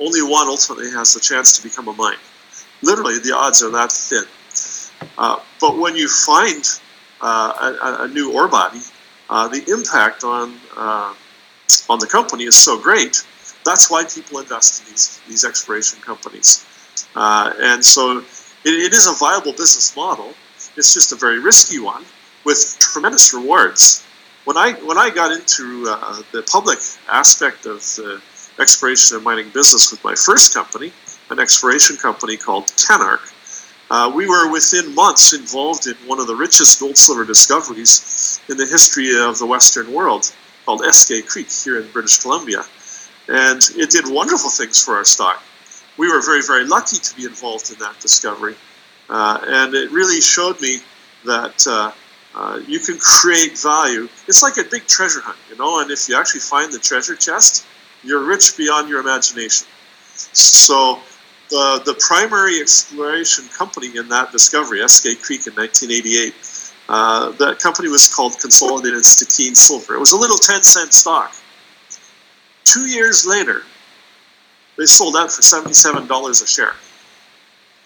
only 0.00 0.22
one 0.22 0.48
ultimately 0.48 0.90
has 0.90 1.12
the 1.12 1.20
chance 1.20 1.56
to 1.58 1.62
become 1.62 1.88
a 1.88 1.92
mine. 1.92 2.16
Literally, 2.82 3.18
the 3.18 3.36
odds 3.36 3.62
are 3.62 3.70
that 3.70 3.92
thin. 3.92 4.24
Uh, 5.18 5.40
but 5.60 5.76
when 5.78 5.94
you 5.94 6.08
find 6.08 6.64
uh, 7.20 7.98
a, 8.00 8.04
a, 8.04 8.08
new 8.08 8.32
ore 8.32 8.48
body, 8.48 8.80
uh, 9.30 9.48
the 9.48 9.64
impact 9.68 10.24
on 10.24 10.58
uh, 10.76 11.14
on 11.88 11.98
the 11.98 12.06
company 12.06 12.44
is 12.44 12.56
so 12.56 12.78
great. 12.78 13.24
That's 13.64 13.90
why 13.90 14.04
people 14.04 14.38
invest 14.38 14.82
in 14.82 14.92
these 14.92 15.20
these 15.28 15.44
exploration 15.44 16.00
companies, 16.00 16.66
uh, 17.14 17.52
and 17.60 17.84
so 17.84 18.18
it, 18.18 18.24
it 18.64 18.92
is 18.92 19.06
a 19.06 19.14
viable 19.14 19.52
business 19.52 19.94
model. 19.96 20.34
It's 20.76 20.94
just 20.94 21.12
a 21.12 21.16
very 21.16 21.38
risky 21.38 21.78
one 21.78 22.04
with 22.44 22.76
tremendous 22.80 23.32
rewards. 23.34 24.04
When 24.44 24.56
I 24.56 24.72
when 24.84 24.98
I 24.98 25.10
got 25.10 25.32
into 25.32 25.86
uh, 25.88 26.22
the 26.32 26.42
public 26.42 26.78
aspect 27.08 27.66
of 27.66 27.80
the 27.96 28.20
exploration 28.58 29.16
and 29.16 29.24
mining 29.24 29.48
business 29.50 29.90
with 29.90 30.02
my 30.04 30.14
first 30.14 30.52
company, 30.54 30.92
an 31.30 31.38
exploration 31.38 31.96
company 31.96 32.36
called 32.36 32.66
Canarc, 32.66 33.31
uh, 33.92 34.08
we 34.08 34.26
were 34.26 34.50
within 34.50 34.94
months 34.94 35.34
involved 35.34 35.86
in 35.86 35.94
one 36.06 36.18
of 36.18 36.26
the 36.26 36.34
richest 36.34 36.80
gold 36.80 36.96
silver 36.96 37.26
discoveries 37.26 38.40
in 38.48 38.56
the 38.56 38.64
history 38.64 39.10
of 39.20 39.38
the 39.38 39.44
Western 39.44 39.92
world, 39.92 40.32
called 40.64 40.80
Eskay 40.80 41.26
Creek 41.26 41.48
here 41.50 41.78
in 41.78 41.86
British 41.90 42.18
Columbia. 42.22 42.62
And 43.28 43.60
it 43.76 43.90
did 43.90 44.06
wonderful 44.08 44.48
things 44.48 44.82
for 44.82 44.96
our 44.96 45.04
stock. 45.04 45.42
We 45.98 46.10
were 46.10 46.22
very, 46.22 46.40
very 46.40 46.64
lucky 46.64 46.96
to 46.96 47.16
be 47.16 47.26
involved 47.26 47.70
in 47.70 47.78
that 47.80 48.00
discovery. 48.00 48.54
Uh, 49.10 49.38
and 49.46 49.74
it 49.74 49.90
really 49.90 50.22
showed 50.22 50.58
me 50.62 50.78
that 51.26 51.66
uh, 51.66 51.92
uh, 52.34 52.60
you 52.66 52.78
can 52.78 52.96
create 52.98 53.58
value. 53.58 54.08
It's 54.26 54.42
like 54.42 54.56
a 54.56 54.64
big 54.70 54.86
treasure 54.86 55.20
hunt, 55.20 55.36
you 55.50 55.56
know, 55.58 55.80
and 55.82 55.90
if 55.90 56.08
you 56.08 56.18
actually 56.18 56.40
find 56.40 56.72
the 56.72 56.78
treasure 56.78 57.14
chest, 57.14 57.66
you're 58.02 58.24
rich 58.24 58.56
beyond 58.56 58.88
your 58.88 59.00
imagination. 59.00 59.66
So 60.32 60.98
the, 61.52 61.82
the 61.84 61.94
primary 62.00 62.60
exploration 62.60 63.46
company 63.48 63.94
in 63.94 64.08
that 64.08 64.32
discovery, 64.32 64.78
Eskay 64.78 65.20
Creek 65.20 65.46
in 65.46 65.52
1988, 65.52 66.34
uh, 66.88 67.30
that 67.32 67.58
company 67.60 67.90
was 67.90 68.12
called 68.12 68.32
Consolidated 68.40 69.02
Stikine 69.02 69.54
Silver. 69.54 69.94
It 69.94 70.00
was 70.00 70.12
a 70.12 70.16
little 70.16 70.38
10 70.38 70.62
cent 70.62 70.94
stock. 70.94 71.34
Two 72.64 72.88
years 72.88 73.26
later, 73.26 73.64
they 74.78 74.86
sold 74.86 75.14
out 75.14 75.30
for 75.30 75.42
$77 75.42 76.42
a 76.42 76.46
share 76.46 76.74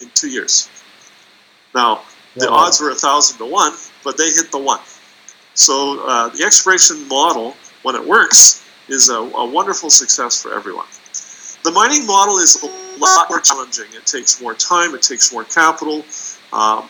in 0.01 0.11
two 0.15 0.29
years. 0.29 0.69
Now, 1.75 2.03
the 2.37 2.47
wow. 2.49 2.67
odds 2.67 2.81
were 2.81 2.91
1,000 2.91 3.39
to 3.39 3.47
1, 3.47 3.73
but 4.05 4.17
they 4.17 4.31
hit 4.31 4.53
the 4.53 4.59
1. 4.59 4.79
So 5.55 6.07
uh, 6.07 6.29
the 6.29 6.45
exploration 6.45 7.09
model, 7.09 7.57
when 7.83 7.97
it 7.97 8.07
works, 8.07 8.65
is 8.89 9.11
a, 9.11 9.17
a 9.17 9.51
wonderful 9.51 9.91
success 9.91 10.41
for 10.41 10.55
everyone. 10.55 10.87
The 11.67 11.73
mining 11.73 12.07
model 12.07 12.39
is 12.39 12.63
a 12.63 13.01
lot 13.01 13.29
more 13.29 13.41
challenging. 13.41 13.87
It 13.93 14.07
takes 14.07 14.41
more 14.41 14.55
time, 14.55 14.95
it 14.95 15.03
takes 15.03 15.33
more 15.33 15.43
capital. 15.43 16.05
Um, 16.53 16.89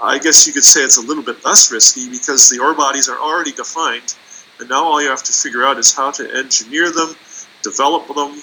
I 0.00 0.20
guess 0.22 0.46
you 0.46 0.52
could 0.52 0.62
say 0.62 0.82
it's 0.82 0.98
a 0.98 1.00
little 1.00 1.24
bit 1.24 1.44
less 1.44 1.72
risky 1.72 2.08
because 2.08 2.48
the 2.48 2.60
ore 2.60 2.74
bodies 2.74 3.08
are 3.08 3.18
already 3.18 3.50
defined, 3.50 4.14
and 4.60 4.68
now 4.68 4.84
all 4.84 5.02
you 5.02 5.08
have 5.08 5.24
to 5.24 5.32
figure 5.32 5.64
out 5.64 5.78
is 5.78 5.92
how 5.92 6.12
to 6.12 6.32
engineer 6.32 6.92
them, 6.92 7.16
develop 7.64 8.06
them. 8.06 8.40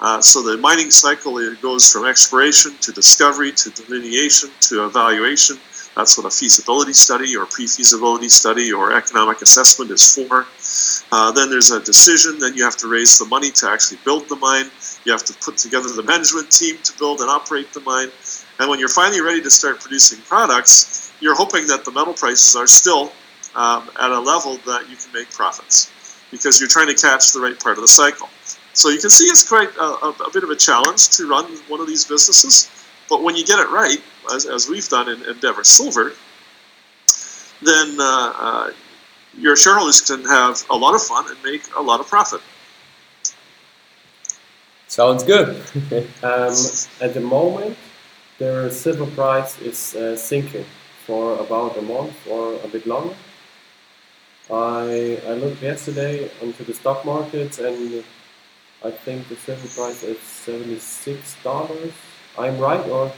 Uh, 0.00 0.20
so 0.20 0.42
the 0.42 0.56
mining 0.56 0.90
cycle 0.90 1.38
it 1.38 1.62
goes 1.62 1.92
from 1.92 2.04
exploration 2.04 2.76
to 2.80 2.90
discovery 2.90 3.52
to 3.52 3.70
delineation 3.70 4.50
to 4.62 4.86
evaluation. 4.86 5.56
That's 5.94 6.16
what 6.16 6.26
a 6.26 6.30
feasibility 6.30 6.94
study 6.94 7.36
or 7.36 7.44
pre-feasibility 7.44 8.28
study 8.30 8.72
or 8.72 8.96
economic 8.96 9.42
assessment 9.42 9.90
is 9.90 10.14
for. 10.14 10.46
Uh, 11.12 11.30
then 11.32 11.50
there's 11.50 11.70
a 11.70 11.80
decision. 11.80 12.38
Then 12.38 12.54
you 12.56 12.64
have 12.64 12.76
to 12.78 12.88
raise 12.88 13.18
the 13.18 13.26
money 13.26 13.50
to 13.50 13.68
actually 13.68 13.98
build 14.04 14.28
the 14.28 14.36
mine. 14.36 14.70
You 15.04 15.12
have 15.12 15.24
to 15.24 15.34
put 15.34 15.58
together 15.58 15.88
the 15.90 16.02
management 16.02 16.50
team 16.50 16.78
to 16.82 16.98
build 16.98 17.20
and 17.20 17.28
operate 17.28 17.72
the 17.74 17.80
mine. 17.80 18.08
And 18.58 18.70
when 18.70 18.78
you're 18.78 18.88
finally 18.88 19.20
ready 19.20 19.42
to 19.42 19.50
start 19.50 19.80
producing 19.80 20.20
products, 20.20 21.12
you're 21.20 21.36
hoping 21.36 21.66
that 21.66 21.84
the 21.84 21.90
metal 21.90 22.14
prices 22.14 22.56
are 22.56 22.66
still 22.66 23.12
um, 23.54 23.90
at 24.00 24.10
a 24.10 24.18
level 24.18 24.56
that 24.64 24.88
you 24.88 24.96
can 24.96 25.12
make 25.12 25.30
profits 25.30 25.92
because 26.30 26.58
you're 26.58 26.70
trying 26.70 26.88
to 26.88 26.94
catch 26.94 27.32
the 27.32 27.40
right 27.40 27.58
part 27.60 27.76
of 27.76 27.82
the 27.82 27.88
cycle. 27.88 28.28
So 28.72 28.88
you 28.88 28.98
can 28.98 29.10
see 29.10 29.26
it's 29.26 29.46
quite 29.46 29.68
a, 29.76 29.84
a, 29.84 30.10
a 30.26 30.30
bit 30.32 30.44
of 30.44 30.50
a 30.50 30.56
challenge 30.56 31.10
to 31.10 31.28
run 31.28 31.44
one 31.68 31.80
of 31.80 31.86
these 31.86 32.06
businesses. 32.06 32.70
But 33.12 33.22
when 33.22 33.36
you 33.36 33.44
get 33.44 33.58
it 33.58 33.68
right, 33.68 34.00
as, 34.34 34.46
as 34.46 34.70
we've 34.70 34.88
done 34.88 35.06
in 35.10 35.22
Endeavour 35.26 35.64
Silver, 35.64 36.14
then 37.60 38.00
uh, 38.00 38.32
uh, 38.46 38.70
your 39.36 39.54
shareholders 39.54 40.00
can 40.00 40.24
have 40.24 40.64
a 40.70 40.76
lot 40.84 40.94
of 40.94 41.02
fun 41.02 41.26
and 41.28 41.36
make 41.44 41.62
a 41.76 41.82
lot 41.82 42.00
of 42.00 42.06
profit. 42.08 42.40
Sounds 44.88 45.22
good. 45.24 45.56
um, 46.22 46.54
at 47.02 47.12
the 47.12 47.20
moment, 47.20 47.76
the 48.38 48.70
silver 48.70 49.04
price 49.10 49.60
is 49.60 49.94
uh, 49.94 50.16
sinking 50.16 50.64
for 51.04 51.38
about 51.38 51.76
a 51.76 51.82
month 51.82 52.16
or 52.26 52.54
a 52.64 52.68
bit 52.68 52.86
longer. 52.86 53.14
I, 54.50 55.20
I 55.28 55.34
looked 55.34 55.60
yesterday 55.60 56.30
into 56.40 56.64
the 56.64 56.72
stock 56.72 57.04
market 57.04 57.58
and 57.58 58.02
I 58.82 58.90
think 58.90 59.28
the 59.28 59.36
silver 59.36 59.68
price 59.68 60.02
is 60.02 60.16
$76. 60.16 61.92
I'm 62.38 62.58
right 62.58 62.84
or? 62.88 63.12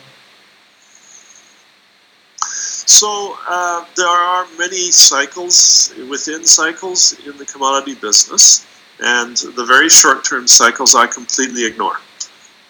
So 2.37 3.37
uh, 3.49 3.85
there 3.97 4.06
are 4.06 4.47
many 4.59 4.90
cycles 4.90 5.92
within 6.09 6.44
cycles 6.44 7.16
in 7.26 7.37
the 7.38 7.44
commodity 7.44 7.94
business. 7.94 8.66
And 9.00 9.37
the 9.37 9.64
very 9.64 9.88
short 9.88 10.25
term 10.25 10.47
cycles 10.47 10.94
I 10.94 11.06
completely 11.06 11.66
ignore. 11.66 11.97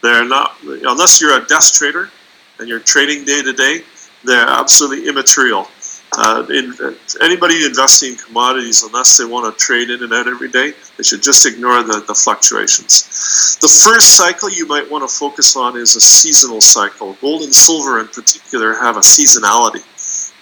They're 0.03 0.25
not, 0.25 0.57
unless 0.63 1.21
you're 1.21 1.39
a 1.39 1.45
desk 1.45 1.75
trader 1.75 2.11
and 2.59 2.69
you're 2.69 2.81
trading 2.81 3.25
day 3.25 3.43
to 3.43 3.53
day, 3.53 3.83
they're 4.25 4.49
absolutely 4.49 5.09
immaterial. 5.09 5.69
Uh, 6.17 6.47
in, 6.51 6.97
anybody 7.23 7.65
investing 7.65 8.11
in 8.11 8.17
commodities, 8.17 8.83
unless 8.83 9.17
they 9.19 9.25
want 9.25 9.45
to 9.47 9.65
trade 9.65 9.91
in 9.91 10.03
and 10.03 10.13
out 10.13 10.29
every 10.29 10.49
day, 10.49 10.73
they 10.97 11.03
should 11.03 11.23
just 11.23 11.47
ignore 11.47 11.83
the, 11.83 12.05
the 12.07 12.15
fluctuations. 12.15 13.59
The 13.61 13.69
first 13.69 14.17
cycle 14.17 14.51
you 14.51 14.67
might 14.67 14.89
want 14.91 15.09
to 15.09 15.15
focus 15.15 15.57
on 15.57 15.77
is 15.77 15.97
a 15.97 16.01
seasonal 16.01 16.61
cycle. 16.61 17.15
Gold 17.21 17.43
and 17.43 17.55
silver, 17.55 18.01
in 18.01 18.09
particular, 18.09 18.75
have 18.75 18.97
a 18.97 19.01
seasonality. 19.01 19.83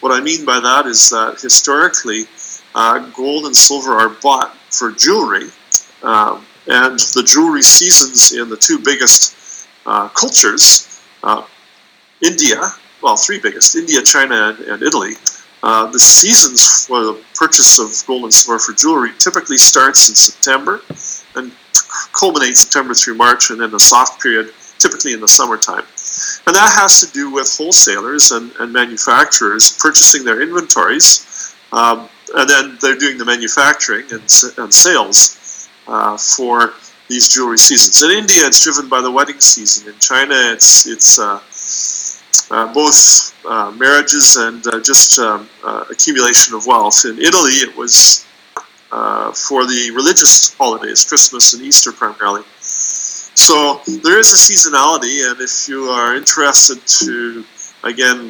What 0.02 0.12
I 0.12 0.20
mean 0.20 0.44
by 0.44 0.60
that 0.60 0.86
is 0.86 1.10
that 1.10 1.38
historically, 1.40 2.24
uh, 2.74 2.98
gold 3.10 3.46
and 3.46 3.54
silver 3.54 3.92
are 3.92 4.08
bought 4.08 4.56
for 4.70 4.90
jewelry 4.92 5.48
um, 6.02 6.44
and 6.66 6.98
the 6.98 7.22
jewelry 7.26 7.62
seasons 7.62 8.32
in 8.32 8.48
the 8.48 8.56
two 8.56 8.78
biggest 8.78 9.68
uh, 9.86 10.08
cultures, 10.08 11.02
uh, 11.22 11.44
India, 12.22 12.60
well, 13.02 13.16
three 13.16 13.40
biggest, 13.40 13.74
India, 13.74 14.02
China, 14.02 14.54
and, 14.56 14.58
and 14.68 14.82
Italy, 14.82 15.14
uh, 15.62 15.86
the 15.90 15.98
seasons 15.98 16.86
for 16.86 17.04
the 17.04 17.22
purchase 17.34 17.78
of 17.78 18.06
gold 18.06 18.24
and 18.24 18.34
silver 18.34 18.58
for 18.58 18.72
jewelry 18.72 19.10
typically 19.18 19.56
starts 19.56 20.08
in 20.08 20.14
September 20.14 20.80
and 21.36 21.52
culminates 22.18 22.60
September 22.60 22.94
through 22.94 23.14
March, 23.14 23.50
and 23.50 23.60
then 23.60 23.74
a 23.74 23.78
soft 23.78 24.22
period 24.22 24.52
typically 24.78 25.12
in 25.12 25.20
the 25.20 25.28
summertime. 25.28 25.84
And 26.46 26.56
that 26.56 26.72
has 26.74 27.00
to 27.00 27.12
do 27.12 27.30
with 27.30 27.54
wholesalers 27.56 28.32
and, 28.32 28.50
and 28.58 28.72
manufacturers 28.72 29.78
purchasing 29.80 30.24
their 30.24 30.42
inventories, 30.42 31.54
um, 31.72 32.08
and 32.34 32.48
then 32.48 32.78
they're 32.80 32.96
doing 32.96 33.18
the 33.18 33.24
manufacturing 33.24 34.04
and, 34.10 34.28
and 34.58 34.74
sales 34.74 35.68
uh, 35.86 36.16
for 36.16 36.74
these 37.08 37.28
jewelry 37.28 37.58
seasons. 37.58 38.02
In 38.02 38.10
India, 38.16 38.46
it's 38.46 38.62
driven 38.64 38.88
by 38.88 39.00
the 39.00 39.10
wedding 39.10 39.40
season. 39.40 39.92
In 39.92 39.98
China, 39.98 40.34
it's 40.34 40.86
it's 40.86 41.18
uh, 41.18 41.40
both 42.74 43.34
uh, 43.46 43.72
marriages 43.72 44.36
and 44.36 44.66
uh, 44.66 44.80
just 44.80 45.18
um, 45.18 45.48
uh, 45.64 45.84
accumulation 45.90 46.54
of 46.54 46.66
wealth. 46.66 47.04
In 47.04 47.18
Italy, 47.18 47.52
it 47.64 47.76
was 47.76 48.26
for 49.34 49.64
the 49.64 49.90
religious 49.94 50.54
holidays, 50.54 51.04
Christmas 51.04 51.54
and 51.54 51.62
Easter 51.62 51.92
primarily. 51.92 52.42
So 52.60 53.80
there 53.86 54.18
is 54.18 54.30
a 54.32 54.36
seasonality, 54.36 55.28
and 55.30 55.40
if 55.40 55.68
you 55.68 55.84
are 55.84 56.14
interested 56.14 56.78
to 57.04 57.44
again 57.84 58.28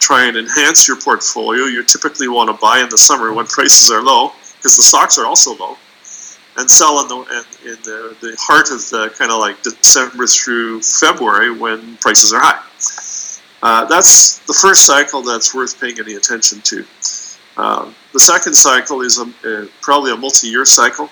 try 0.00 0.26
and 0.26 0.36
enhance 0.36 0.88
your 0.88 1.00
portfolio, 1.00 1.64
you 1.64 1.84
typically 1.84 2.28
want 2.28 2.50
to 2.50 2.60
buy 2.60 2.80
in 2.80 2.88
the 2.88 2.98
summer 2.98 3.32
when 3.32 3.46
prices 3.58 3.90
are 3.90 4.02
low 4.02 4.32
because 4.56 4.76
the 4.76 4.82
stocks 4.82 5.18
are 5.18 5.26
also 5.26 5.56
low 5.56 5.76
and 6.56 6.70
sell 6.70 7.00
in 7.02 7.08
the 7.08 7.16
in 7.64 7.76
the, 7.82 8.16
the 8.20 8.36
heart 8.40 8.70
of 8.70 8.80
the 8.90 9.12
kind 9.18 9.30
of 9.30 9.38
like 9.38 9.62
December 9.62 10.26
through 10.26 10.80
February 10.82 11.56
when 11.56 11.96
prices 11.98 12.32
are 12.32 12.40
high. 12.40 12.65
Uh, 13.62 13.84
that's 13.86 14.38
the 14.40 14.52
first 14.52 14.84
cycle 14.86 15.22
that's 15.22 15.54
worth 15.54 15.80
paying 15.80 15.98
any 15.98 16.14
attention 16.14 16.60
to. 16.62 16.84
Uh, 17.56 17.90
the 18.12 18.20
second 18.20 18.54
cycle 18.54 19.00
is 19.00 19.18
a, 19.18 19.26
a, 19.48 19.68
probably 19.80 20.12
a 20.12 20.16
multi-year 20.16 20.64
cycle, 20.64 21.08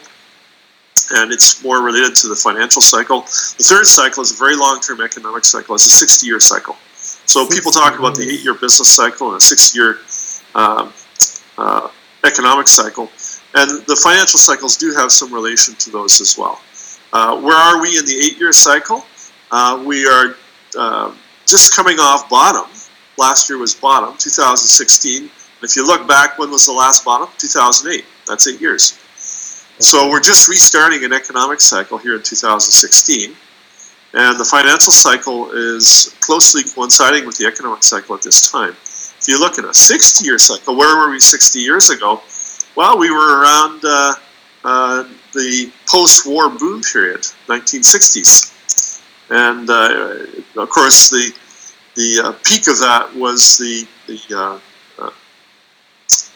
and 1.13 1.33
it's 1.33 1.65
more 1.65 1.83
related 1.83 2.15
to 2.15 2.29
the 2.29 2.37
financial 2.37 2.83
cycle. 2.83 3.23
The 3.23 3.65
third 3.65 3.87
cycle 3.87 4.23
is 4.23 4.33
a 4.33 4.37
very 4.37 4.57
long-term 4.57 5.01
economic 5.01 5.45
cycle. 5.45 5.75
It's 5.75 5.87
a 5.87 6.05
60-year 6.07 6.41
cycle. 6.41 6.77
So 7.27 7.49
people 7.49 7.73
talk 7.73 7.99
about 7.99 8.15
the 8.15 8.23
eight-year 8.31 8.55
business 8.55 8.89
cycle 8.89 9.29
and 9.29 9.39
a 9.39 9.41
six-year 9.41 9.99
um, 10.55 10.93
uh, 11.57 11.89
economic 12.25 12.69
cycle, 12.69 13.11
and 13.55 13.71
the 13.87 13.99
financial 14.03 14.39
cycles 14.39 14.77
do 14.77 14.93
have 14.95 15.11
some 15.11 15.33
relation 15.33 15.75
to 15.77 15.91
those 15.91 16.21
as 16.21 16.37
well. 16.37 16.61
Uh, 17.13 17.41
where 17.41 17.57
are 17.57 17.81
we 17.81 17.97
in 17.97 18.05
the 18.05 18.17
eight-year 18.17 18.53
cycle? 18.53 19.05
Uh, 19.51 19.83
we 19.87 20.07
are 20.07 20.37
uh, 20.77 21.15
just 21.47 21.75
coming 21.75 21.99
off 21.99 22.29
bottom. 22.29 22.71
Last 23.17 23.49
year 23.49 23.59
was 23.59 23.75
bottom, 23.75 24.17
2016. 24.19 25.31
If 25.63 25.77
you 25.77 25.87
look 25.87 26.07
back, 26.09 26.39
when 26.39 26.51
was 26.51 26.67
the 26.67 26.73
last 26.73 27.05
bottom? 27.05 27.29
2008. 27.39 28.05
That's 28.27 28.49
eight 28.49 28.61
years. 28.61 28.99
So 29.79 30.11
we're 30.11 30.21
just 30.21 30.49
restarting 30.49 31.05
an 31.05 31.13
economic 31.13 31.61
cycle 31.61 31.99
here 31.99 32.15
in 32.15 32.23
2016. 32.23 33.35
And 34.15 34.39
the 34.39 34.45
financial 34.45 34.93
cycle 34.93 35.51
is 35.51 36.15
closely 36.21 36.63
coinciding 36.63 37.27
with 37.27 37.37
the 37.37 37.47
economic 37.47 37.83
cycle 37.83 38.15
at 38.15 38.23
this 38.23 38.51
time. 38.51 38.71
If 38.71 39.25
you 39.27 39.41
look 39.41 39.59
at 39.59 39.65
a 39.65 39.75
60 39.75 40.25
year 40.25 40.39
cycle, 40.39 40.77
where 40.77 40.97
were 40.97 41.11
we 41.11 41.19
60 41.19 41.59
years 41.59 41.91
ago? 41.91 42.23
Well, 42.77 42.99
we 42.99 43.11
were 43.11 43.41
around 43.41 43.81
uh, 43.85 44.15
uh, 44.65 45.05
the 45.33 45.73
post 45.89 46.27
war 46.27 46.49
boom 46.49 46.83
period, 46.83 47.23
1960s. 47.49 48.54
And 49.31 49.69
uh, 49.71 50.27
of 50.57 50.69
course, 50.69 51.11
the, 51.11 51.33
the 51.95 52.23
uh, 52.25 52.33
peak 52.43 52.69
of 52.69 52.79
that 52.79 53.11
was 53.15 53.59
the, 53.59 53.87
the 54.07 54.61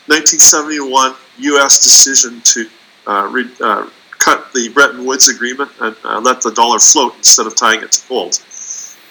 1971 0.08 1.14
U.S. 1.38 1.84
decision 1.84 2.40
to 2.40 2.66
uh, 3.06 3.28
re, 3.30 3.44
uh, 3.60 3.90
cut 4.18 4.50
the 4.54 4.70
Bretton 4.70 5.04
Woods 5.04 5.28
Agreement 5.28 5.70
and 5.80 5.94
uh, 6.02 6.18
let 6.20 6.40
the 6.40 6.50
dollar 6.52 6.78
float 6.78 7.14
instead 7.16 7.46
of 7.46 7.54
tying 7.54 7.82
it 7.82 7.92
to 7.92 8.08
gold. 8.08 8.42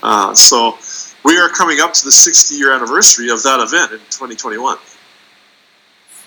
Uh, 0.01 0.33
so 0.33 0.77
we 1.23 1.37
are 1.37 1.49
coming 1.49 1.79
up 1.81 1.93
to 1.93 2.03
the 2.03 2.11
60 2.11 2.55
year 2.55 2.73
anniversary 2.73 3.29
of 3.29 3.43
that 3.43 3.59
event 3.59 3.91
in 3.91 3.99
2021. 3.99 4.77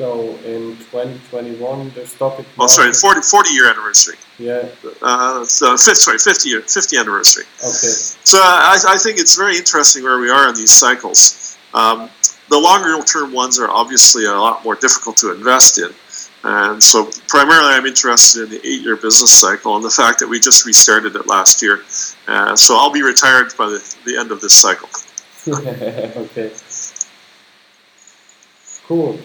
So 0.00 0.30
in 0.46 0.78
2021, 0.96 1.90
the 1.90 2.06
stock 2.06 2.32
market. 2.38 2.46
Oh, 2.58 2.66
sorry, 2.66 2.90
40, 2.90 3.20
40 3.20 3.50
year 3.50 3.68
anniversary. 3.68 4.16
Yeah. 4.38 4.66
Uh, 5.02 5.44
so 5.44 5.76
fifth, 5.76 5.98
sorry, 5.98 6.16
50 6.16 6.48
year, 6.48 6.62
50 6.62 6.96
anniversary. 6.96 7.44
Okay. 7.58 7.92
So 8.24 8.38
I, 8.40 8.78
I 8.88 8.96
think 8.96 9.18
it's 9.18 9.36
very 9.36 9.58
interesting 9.58 10.02
where 10.02 10.18
we 10.18 10.30
are 10.30 10.48
in 10.48 10.54
these 10.54 10.70
cycles. 10.70 11.58
Um, 11.74 12.08
the 12.48 12.58
longer 12.58 13.04
term 13.04 13.34
ones 13.34 13.60
are 13.60 13.68
obviously 13.68 14.24
a 14.24 14.32
lot 14.32 14.64
more 14.64 14.74
difficult 14.74 15.18
to 15.18 15.34
invest 15.34 15.78
in. 15.78 15.90
And 16.44 16.82
so, 16.82 17.10
primarily, 17.28 17.74
I'm 17.74 17.84
interested 17.84 18.44
in 18.44 18.48
the 18.48 18.66
eight 18.66 18.80
year 18.80 18.96
business 18.96 19.30
cycle 19.30 19.76
and 19.76 19.84
the 19.84 19.90
fact 19.90 20.18
that 20.20 20.28
we 20.30 20.40
just 20.40 20.64
restarted 20.64 21.14
it 21.14 21.26
last 21.26 21.60
year. 21.60 21.82
Uh, 22.26 22.56
so, 22.56 22.74
I'll 22.78 22.90
be 22.90 23.02
retired 23.02 23.52
by 23.58 23.66
the, 23.66 23.96
the 24.06 24.16
end 24.16 24.32
of 24.32 24.40
this 24.40 24.54
cycle. 24.54 24.88
okay. 25.46 26.50
Cool. 28.86 29.20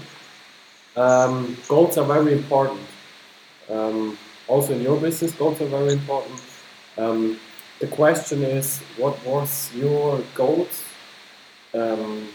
Um, 0.96 1.58
goals 1.68 1.98
are 1.98 2.06
very 2.06 2.34
important. 2.34 2.82
Um, 3.70 4.18
also, 4.48 4.74
in 4.74 4.82
your 4.82 5.00
business, 5.00 5.34
goals 5.34 5.60
are 5.62 5.66
very 5.68 5.94
important. 5.94 6.40
Um, 6.98 7.40
the 7.80 7.88
question 7.88 8.44
is, 8.44 8.80
what 8.98 9.24
was 9.25 9.74
your 9.74 10.22
goals? 10.36 10.84
Um, 11.74 12.30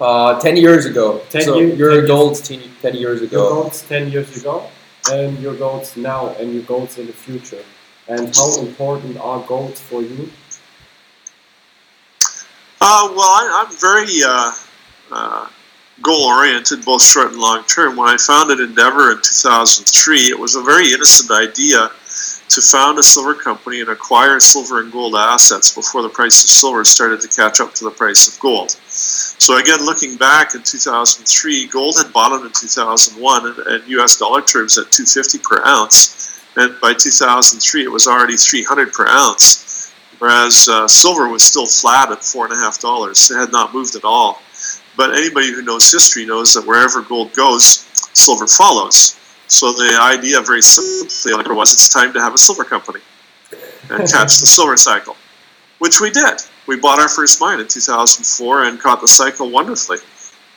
uh, 0.00 0.40
10 0.40 0.56
years 0.56 0.86
ago. 0.86 1.20
10 1.30 1.42
so 1.42 1.58
year- 1.58 1.74
your 1.74 1.94
10 2.00 2.06
goals 2.06 2.40
10, 2.40 2.60
10 2.82 2.94
years 2.96 3.22
ago. 3.22 3.36
your 3.38 3.50
goals 3.62 3.82
10 3.82 4.10
years 4.10 4.36
ago 4.36 4.66
and 5.12 5.38
your 5.40 5.54
goals 5.54 5.96
now 5.96 6.28
and 6.40 6.52
your 6.52 6.62
goals 6.64 6.98
in 6.98 7.06
the 7.06 7.12
future 7.12 7.62
and 8.08 8.34
how 8.34 8.60
important 8.60 9.16
are 9.18 9.40
goals 9.46 9.80
for 9.80 10.02
you 10.02 10.30
Uh, 12.82 13.12
well, 13.14 13.20
I, 13.20 13.64
I'm 13.66 13.76
very 13.76 14.08
uh, 14.24 14.52
uh, 15.12 15.48
goal 16.02 16.22
oriented, 16.22 16.84
both 16.84 17.02
short 17.02 17.32
and 17.32 17.40
long 17.40 17.64
term. 17.64 17.96
When 17.96 18.08
I 18.08 18.16
founded 18.16 18.60
Endeavour 18.60 19.12
in 19.12 19.18
2003, 19.22 20.18
it 20.30 20.38
was 20.38 20.56
a 20.56 20.62
very 20.62 20.92
innocent 20.92 21.30
idea 21.30 21.90
to 22.48 22.60
found 22.60 22.98
a 22.98 23.02
silver 23.02 23.34
company 23.34 23.80
and 23.80 23.90
acquire 23.90 24.40
silver 24.40 24.80
and 24.80 24.90
gold 24.90 25.14
assets 25.14 25.74
before 25.74 26.02
the 26.02 26.08
price 26.08 26.42
of 26.42 26.50
silver 26.50 26.84
started 26.84 27.20
to 27.20 27.28
catch 27.28 27.60
up 27.60 27.72
to 27.74 27.84
the 27.84 27.90
price 27.90 28.26
of 28.26 28.40
gold. 28.40 28.70
So 28.70 29.58
again, 29.58 29.84
looking 29.84 30.16
back 30.16 30.54
in 30.54 30.62
2003, 30.62 31.68
gold 31.68 31.96
had 31.96 32.12
bottomed 32.12 32.46
in 32.46 32.52
2001 32.52 33.46
in, 33.46 33.82
in 33.82 33.88
U.S. 33.90 34.18
dollar 34.18 34.42
terms 34.42 34.78
at 34.78 34.90
250 34.90 35.38
per 35.38 35.64
ounce, 35.64 36.44
and 36.56 36.74
by 36.80 36.92
2003 36.92 37.84
it 37.84 37.88
was 37.88 38.08
already 38.08 38.36
300 38.36 38.92
per 38.92 39.06
ounce 39.06 39.70
whereas 40.20 40.68
uh, 40.68 40.86
silver 40.86 41.28
was 41.28 41.42
still 41.42 41.66
flat 41.66 42.12
at 42.12 42.22
four 42.22 42.44
and 42.44 42.52
a 42.52 42.56
half 42.56 42.78
dollars. 42.78 43.30
It 43.30 43.38
had 43.38 43.52
not 43.52 43.74
moved 43.74 43.96
at 43.96 44.04
all. 44.04 44.40
But 45.00 45.16
anybody 45.16 45.50
who 45.50 45.62
knows 45.62 45.90
history 45.90 46.26
knows 46.26 46.52
that 46.52 46.66
wherever 46.66 47.00
gold 47.00 47.32
goes, 47.32 47.88
silver 48.12 48.46
follows. 48.46 49.18
So 49.46 49.72
the 49.72 49.98
idea, 49.98 50.42
very 50.42 50.60
simply, 50.60 51.32
was 51.54 51.72
it's 51.72 51.88
time 51.88 52.12
to 52.12 52.20
have 52.20 52.34
a 52.34 52.38
silver 52.38 52.64
company 52.64 53.00
and 53.88 54.06
catch 54.12 54.40
the 54.40 54.46
silver 54.46 54.76
cycle, 54.76 55.16
which 55.78 56.02
we 56.02 56.10
did. 56.10 56.42
We 56.66 56.78
bought 56.78 56.98
our 56.98 57.08
first 57.08 57.40
mine 57.40 57.60
in 57.60 57.66
2004 57.66 58.64
and 58.64 58.78
caught 58.78 59.00
the 59.00 59.08
cycle 59.08 59.48
wonderfully. 59.50 60.00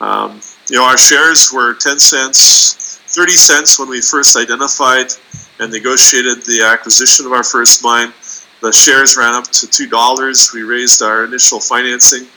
Um, 0.02 0.42
you 0.70 0.76
know, 0.76 0.84
our 0.84 0.98
shares 0.98 1.54
were 1.54 1.76
10 1.76 1.98
cents, 1.98 3.00
30 3.16 3.32
cents 3.38 3.80
when 3.80 3.88
we 3.88 4.02
first 4.02 4.36
identified 4.36 5.08
and 5.62 5.72
negotiated 5.72 6.44
the 6.44 6.64
acquisition 6.64 7.26
of 7.26 7.32
our 7.32 7.46
first 7.46 7.82
mine 7.82 8.12
the 8.64 8.72
shares 8.72 9.18
ran 9.18 9.34
up 9.34 9.44
to 9.52 9.68
two 9.68 9.88
dollars. 9.88 10.54
We 10.54 10.64
raised 10.64 11.02
our 11.02 11.26
initial 11.26 11.60
financing. 11.60 12.28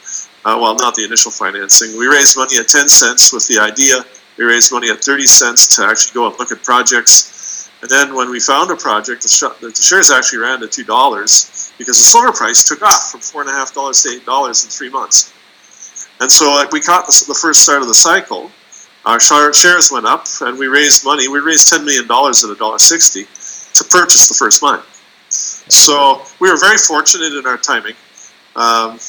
Uh, 0.47 0.57
well, 0.63 0.77
not 0.77 0.95
the 0.95 1.05
initial 1.05 1.33
financing. 1.33 1.99
We 1.99 2.07
raised 2.07 2.37
money 2.37 2.57
at 2.57 2.69
ten 2.69 2.87
cents 2.87 3.33
with 3.33 3.49
the 3.49 3.59
idea. 3.59 3.97
We 4.39 4.45
raised 4.45 4.71
money 4.71 4.89
at 4.91 5.03
thirty 5.03 5.27
cents 5.27 5.75
to 5.75 5.85
actually 5.85 6.15
go 6.15 6.29
and 6.29 6.39
look 6.39 6.53
at 6.53 6.63
projects. 6.63 7.69
And 7.83 7.91
then 7.91 8.15
when 8.15 8.31
we 8.31 8.39
found 8.39 8.71
a 8.71 8.77
project, 8.77 9.23
the, 9.23 9.29
sh- 9.29 9.61
the 9.61 9.75
shares 9.75 10.13
actually 10.13 10.39
ran 10.39 10.61
to 10.61 10.69
two 10.69 10.85
dollars 10.85 11.75
because 11.79 11.99
the 11.99 12.05
silver 12.05 12.31
price 12.31 12.63
took 12.63 12.81
off 12.83 13.11
from 13.11 13.21
four 13.21 13.41
and 13.41 13.51
a 13.51 13.53
half 13.53 13.75
dollars 13.75 14.05
to 14.05 14.11
eight 14.11 14.25
dollars 14.25 14.63
in 14.63 14.71
three 14.71 14.89
months. 14.89 15.35
And 16.21 16.31
so 16.31 16.55
like, 16.55 16.71
we 16.71 16.81
caught 16.81 17.07
the, 17.07 17.25
the 17.27 17.35
first 17.35 17.65
start 17.65 17.83
of 17.83 17.89
the 17.89 17.95
cycle. 17.95 18.53
Our 19.05 19.19
shares 19.19 19.91
went 19.91 20.07
up, 20.07 20.27
and 20.43 20.57
we 20.57 20.69
raised 20.69 21.05
money. 21.05 21.27
We 21.27 21.41
raised 21.41 21.69
ten 21.69 21.85
million 21.85 22.07
dollars 22.07 22.45
at 22.45 22.51
a 22.51 22.55
dollar 22.55 22.79
sixty 22.79 23.25
to 23.25 23.85
purchase 23.91 24.29
the 24.29 24.35
first 24.35 24.63
mine. 24.63 24.83
So 25.29 26.23
we 26.39 26.49
were 26.49 26.57
very 26.57 26.79
fortunate 26.79 27.33
in 27.35 27.47
our 27.47 27.59
timing. 27.59 27.95
Um, 28.55 29.01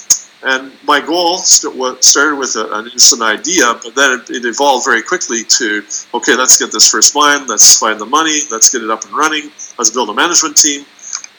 and 0.44 0.72
my 0.86 1.00
goal 1.00 1.38
st- 1.38 2.04
started 2.04 2.36
with 2.36 2.56
a, 2.56 2.72
an 2.74 2.86
instant 2.88 3.22
idea, 3.22 3.74
but 3.84 3.96
then 3.96 4.20
it, 4.20 4.30
it, 4.30 4.46
evolved 4.46 4.86
very 4.86 5.02
quickly 5.02 5.44
to 5.44 5.84
okay, 6.14 6.36
let's 6.36 6.58
get 6.58 6.72
this 6.72 6.90
first 6.90 7.16
mine, 7.16 7.48
let's 7.48 7.80
find 7.80 8.00
the 8.00 8.06
money, 8.06 8.42
let's 8.52 8.70
get 8.70 8.84
it 8.84 8.90
up 8.90 9.04
and 9.06 9.14
running, 9.14 9.52
let's 9.78 9.90
build 9.90 10.10
a 10.10 10.14
management 10.14 10.56
team. 10.56 10.86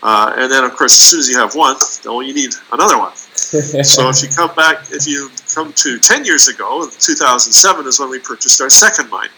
Uh, 0.02 0.32
and 0.36 0.50
then, 0.50 0.62
of 0.62 0.76
course, 0.76 0.92
as 0.92 1.04
soon 1.06 1.20
as 1.20 1.28
you 1.28 1.36
have 1.36 1.54
one, 1.56 1.74
oh, 2.06 2.20
you 2.20 2.32
need 2.32 2.52
another 2.72 2.98
one. 2.98 3.14
so 3.16 4.08
if 4.08 4.22
you 4.22 4.28
come 4.28 4.54
back, 4.54 4.86
if 4.92 5.08
you 5.08 5.28
come 5.52 5.72
to 5.72 5.98
10 5.98 6.24
years 6.24 6.46
ago, 6.46 6.88
2007 6.98 7.86
is 7.86 7.98
when 7.98 8.08
we 8.08 8.20
purchased 8.20 8.60
our 8.60 8.70
second 8.70 9.10
mine. 9.10 9.28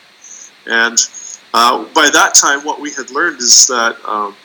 And 0.66 0.98
uh, 1.54 1.84
by 1.94 2.10
that 2.12 2.34
time, 2.34 2.60
what 2.60 2.78
we 2.80 2.90
had 2.92 3.10
learned 3.10 3.40
is 3.40 3.66
that 3.68 3.96
um, 4.06 4.36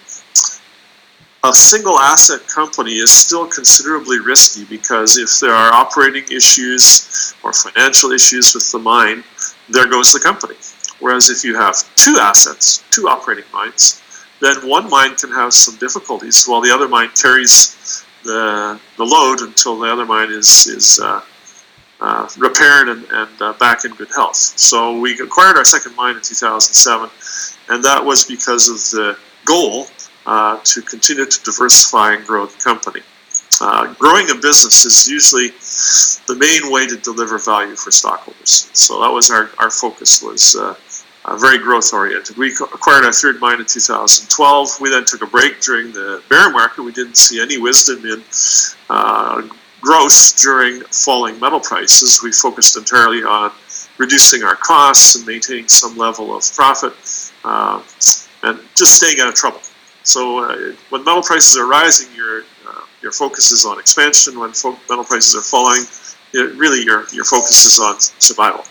a 1.49 1.53
single 1.53 1.99
asset 1.99 2.47
company 2.47 2.93
is 2.93 3.12
still 3.12 3.47
considerably 3.47 4.19
risky 4.19 4.65
because 4.65 5.17
if 5.17 5.39
there 5.39 5.53
are 5.53 5.71
operating 5.73 6.23
issues 6.31 7.36
or 7.43 7.53
financial 7.53 8.12
issues 8.12 8.53
with 8.55 8.71
the 8.71 8.79
mine, 8.79 9.23
there 9.69 9.88
goes 9.88 10.12
the 10.12 10.19
company. 10.19 10.55
Whereas 10.99 11.29
if 11.29 11.43
you 11.43 11.55
have 11.55 11.75
two 11.95 12.17
assets, 12.19 12.84
two 12.89 13.08
operating 13.08 13.45
mines, 13.53 14.01
then 14.41 14.67
one 14.67 14.89
mine 14.89 15.15
can 15.15 15.31
have 15.31 15.53
some 15.53 15.75
difficulties 15.75 16.45
while 16.45 16.62
the 16.62 16.71
other 16.71 16.88
mine 16.88 17.10
carries 17.10 18.03
the, 18.23 18.79
the 18.97 19.03
load 19.03 19.41
until 19.41 19.77
the 19.77 19.91
other 19.91 20.05
mine 20.05 20.31
is, 20.31 20.67
is 20.67 20.99
uh, 20.99 21.21
uh, 22.01 22.27
repaired 22.38 22.89
and, 22.89 23.05
and 23.12 23.41
uh, 23.41 23.53
back 23.53 23.86
in 23.86 23.93
good 23.93 24.10
health. 24.15 24.36
So 24.36 24.99
we 24.99 25.13
acquired 25.19 25.58
our 25.58 25.65
second 25.65 25.95
mine 25.95 26.15
in 26.15 26.21
2007, 26.21 27.10
and 27.69 27.84
that 27.84 28.03
was 28.03 28.25
because 28.25 28.67
of 28.67 28.77
the 28.97 29.17
goal 29.45 29.88
uh, 30.26 30.60
to 30.64 30.82
continue 30.82 31.26
to 31.26 31.44
diversify 31.44 32.14
and 32.14 32.26
grow 32.26 32.46
the 32.46 32.58
company. 32.64 33.02
Uh, 33.62 33.94
growing 33.94 34.30
a 34.32 34.36
business 34.36 34.86
is 34.86 35.08
usually 35.10 35.50
the 36.28 36.36
main 36.38 36.72
way 36.72 36.86
to 36.86 36.98
deliver 36.98 37.38
value 37.38 37.76
for 37.76 37.92
stockholders. 37.92 38.70
So 38.74 39.02
that 39.02 39.10
was 39.10 39.32
our, 39.32 39.50
our 39.60 39.70
focus 39.70 40.22
was 40.22 40.56
uh, 40.56 40.76
uh 41.26 41.38
very 41.38 41.58
growth 41.58 41.94
oriented. 41.94 42.38
We 42.38 42.52
acquired 42.52 43.06
our 43.06 43.14
third 43.14 43.40
mine 43.40 43.60
in 43.60 43.66
2012. 43.66 44.82
We 44.82 44.90
then 44.90 45.06
took 45.06 45.22
a 45.22 45.28
break 45.28 45.62
during 45.62 45.94
the 45.94 46.22
bear 46.30 46.52
market. 46.52 46.84
We 46.84 46.92
didn't 46.92 47.16
see 47.16 47.42
any 47.42 47.58
wisdom 47.58 48.06
in 48.06 48.24
uh, 48.90 49.48
growth 49.80 50.38
during 50.42 50.82
falling 50.92 51.40
metal 51.40 51.60
prices. 51.60 52.22
We 52.24 52.32
focused 52.32 52.76
entirely 52.78 53.24
on 53.24 53.52
reducing 53.98 54.44
our 54.44 54.56
costs 54.56 55.16
and 55.16 55.26
maintaining 55.26 55.70
some 55.70 55.98
level 55.98 56.36
of 56.36 56.44
profit 56.54 56.94
and 58.46 58.60
just 58.76 58.96
staying 58.96 59.20
out 59.20 59.28
of 59.28 59.36
trouble. 59.36 59.60
So 60.06 60.39
uh, 60.39 60.74
when 60.89 61.04
metal 61.04 61.24
prices 61.24 61.58
are 61.58 61.68
rising, 61.68 62.15
you're 62.15 62.44
uh, 62.68 62.82
your 63.02 63.12
focus 63.12 63.52
is 63.52 63.65
on 63.65 63.80
expansion. 63.80 64.39
When 64.39 64.52
metal 64.89 65.04
prices 65.04 65.36
are 65.36 65.41
falling, 65.41 65.84
it, 66.34 66.56
really 66.56 66.84
your 66.84 67.06
your 67.12 67.26
focus 67.26 67.65
is 67.65 67.80
on 67.80 68.00
survival. 68.00 68.63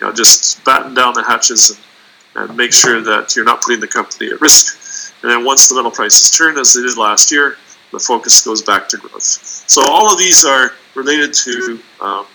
You 0.00 0.06
know, 0.06 0.12
just 0.12 0.62
batten 0.64 0.94
down 0.94 1.14
the 1.14 1.24
hatches 1.24 1.70
and, 1.70 2.50
and 2.50 2.56
make 2.56 2.72
sure 2.72 3.00
that 3.00 3.34
you're 3.34 3.46
not 3.46 3.62
putting 3.62 3.80
the 3.80 3.88
company 3.88 4.30
at 4.30 4.40
risk. 4.40 5.22
And 5.22 5.30
then 5.30 5.44
once 5.44 5.68
the 5.68 5.74
metal 5.74 5.90
prices 5.90 6.30
turn, 6.30 6.58
as 6.58 6.74
they 6.74 6.82
did 6.82 6.96
last 6.98 7.32
year, 7.32 7.56
the 7.90 7.98
focus 7.98 8.44
goes 8.44 8.62
back 8.62 8.88
to 8.90 8.98
growth. 8.98 9.22
So 9.22 9.82
all 9.90 10.12
of 10.12 10.18
these 10.18 10.44
are 10.44 10.72
related 10.94 11.32
to 11.32 11.80
um, 12.00 12.26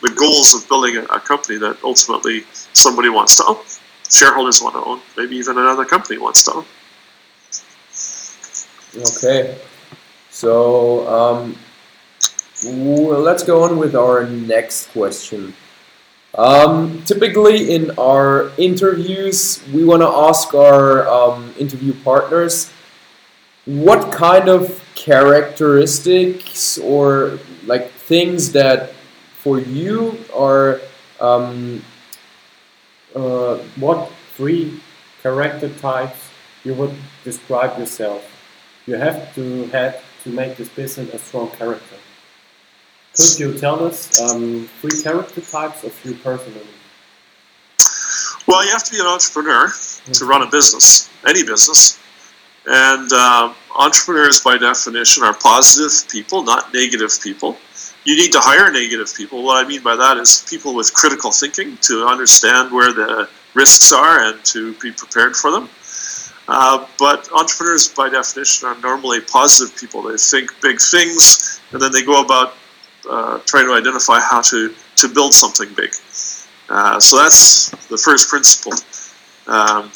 the 0.00 0.10
goals 0.16 0.54
of 0.54 0.66
building 0.68 0.96
a, 0.96 1.02
a, 1.04 1.20
company 1.20 1.58
that 1.58 1.78
ultimately 1.84 2.44
somebody 2.72 3.10
wants 3.10 3.36
to 3.36 3.44
own. 3.46 3.64
Shareholders 4.10 4.62
want 4.62 4.74
to 4.74 4.84
own, 4.84 5.00
maybe 5.16 5.36
even 5.36 5.58
another 5.58 5.84
company 5.84 6.18
wants 6.18 6.44
to 6.44 6.54
own. 6.54 6.64
Okay, 8.96 9.58
so 10.30 11.02
um, 11.08 11.56
well, 12.64 13.18
let's 13.18 13.42
go 13.42 13.64
on 13.64 13.76
with 13.76 13.96
our 13.96 14.24
next 14.28 14.92
question. 14.92 15.52
Um, 16.38 17.02
typically, 17.02 17.74
in 17.74 17.90
our 17.98 18.52
interviews, 18.56 19.60
we 19.72 19.84
want 19.84 20.02
to 20.02 20.08
ask 20.08 20.54
our 20.54 21.08
um, 21.08 21.52
interview 21.58 21.92
partners 22.04 22.70
what 23.64 24.12
kind 24.12 24.48
of 24.48 24.80
characteristics 24.94 26.78
or 26.78 27.40
like 27.66 27.90
things 27.90 28.52
that 28.52 28.92
for 29.34 29.58
you 29.58 30.24
are 30.32 30.80
um, 31.20 31.82
uh, 33.16 33.56
what 33.74 34.08
three 34.36 34.80
character 35.20 35.68
types 35.68 36.30
you 36.62 36.74
would 36.74 36.94
describe 37.24 37.76
yourself 37.78 38.33
you 38.86 38.94
have 38.94 39.34
to 39.34 39.66
have 39.66 40.02
to 40.22 40.30
make 40.30 40.56
this 40.56 40.68
business 40.68 41.12
a 41.12 41.18
strong 41.18 41.50
character 41.50 41.96
could 43.16 43.38
you 43.38 43.58
tell 43.58 43.84
us 43.84 44.20
um, 44.20 44.68
three 44.80 45.02
character 45.02 45.40
types 45.40 45.84
of 45.84 46.04
you 46.04 46.14
personally 46.14 46.66
well 48.46 48.64
you 48.64 48.70
have 48.70 48.84
to 48.84 48.92
be 48.92 49.00
an 49.00 49.06
entrepreneur 49.06 49.70
to 50.12 50.24
run 50.24 50.42
a 50.42 50.50
business 50.50 51.08
any 51.26 51.42
business 51.44 51.98
and 52.66 53.10
uh, 53.12 53.52
entrepreneurs, 53.76 54.40
by 54.40 54.56
definition, 54.56 55.22
are 55.22 55.34
positive 55.34 56.08
people, 56.08 56.42
not 56.42 56.72
negative 56.72 57.10
people. 57.22 57.58
You 58.04 58.16
need 58.16 58.32
to 58.32 58.40
hire 58.40 58.70
negative 58.72 59.12
people. 59.14 59.42
What 59.42 59.64
I 59.64 59.68
mean 59.68 59.82
by 59.82 59.96
that 59.96 60.16
is 60.16 60.46
people 60.48 60.74
with 60.74 60.92
critical 60.94 61.30
thinking 61.30 61.76
to 61.82 62.06
understand 62.06 62.72
where 62.72 62.92
the 62.92 63.28
risks 63.54 63.92
are 63.92 64.20
and 64.20 64.42
to 64.46 64.72
be 64.74 64.92
prepared 64.92 65.36
for 65.36 65.50
them. 65.50 65.68
Uh, 66.46 66.86
but 66.98 67.28
entrepreneurs, 67.32 67.88
by 67.88 68.08
definition, 68.08 68.68
are 68.68 68.78
normally 68.80 69.20
positive 69.20 69.76
people. 69.78 70.02
They 70.02 70.16
think 70.16 70.50
big 70.60 70.78
things, 70.80 71.60
and 71.72 71.80
then 71.80 71.90
they 71.92 72.02
go 72.02 72.22
about 72.22 72.54
uh, 73.08 73.38
trying 73.46 73.66
to 73.66 73.72
identify 73.72 74.20
how 74.20 74.42
to, 74.42 74.74
to 74.96 75.08
build 75.08 75.32
something 75.32 75.72
big. 75.74 75.90
Uh, 76.68 77.00
so 77.00 77.16
that's 77.18 77.70
the 77.88 77.96
first 77.98 78.28
principle. 78.28 78.72
Um, 79.46 79.90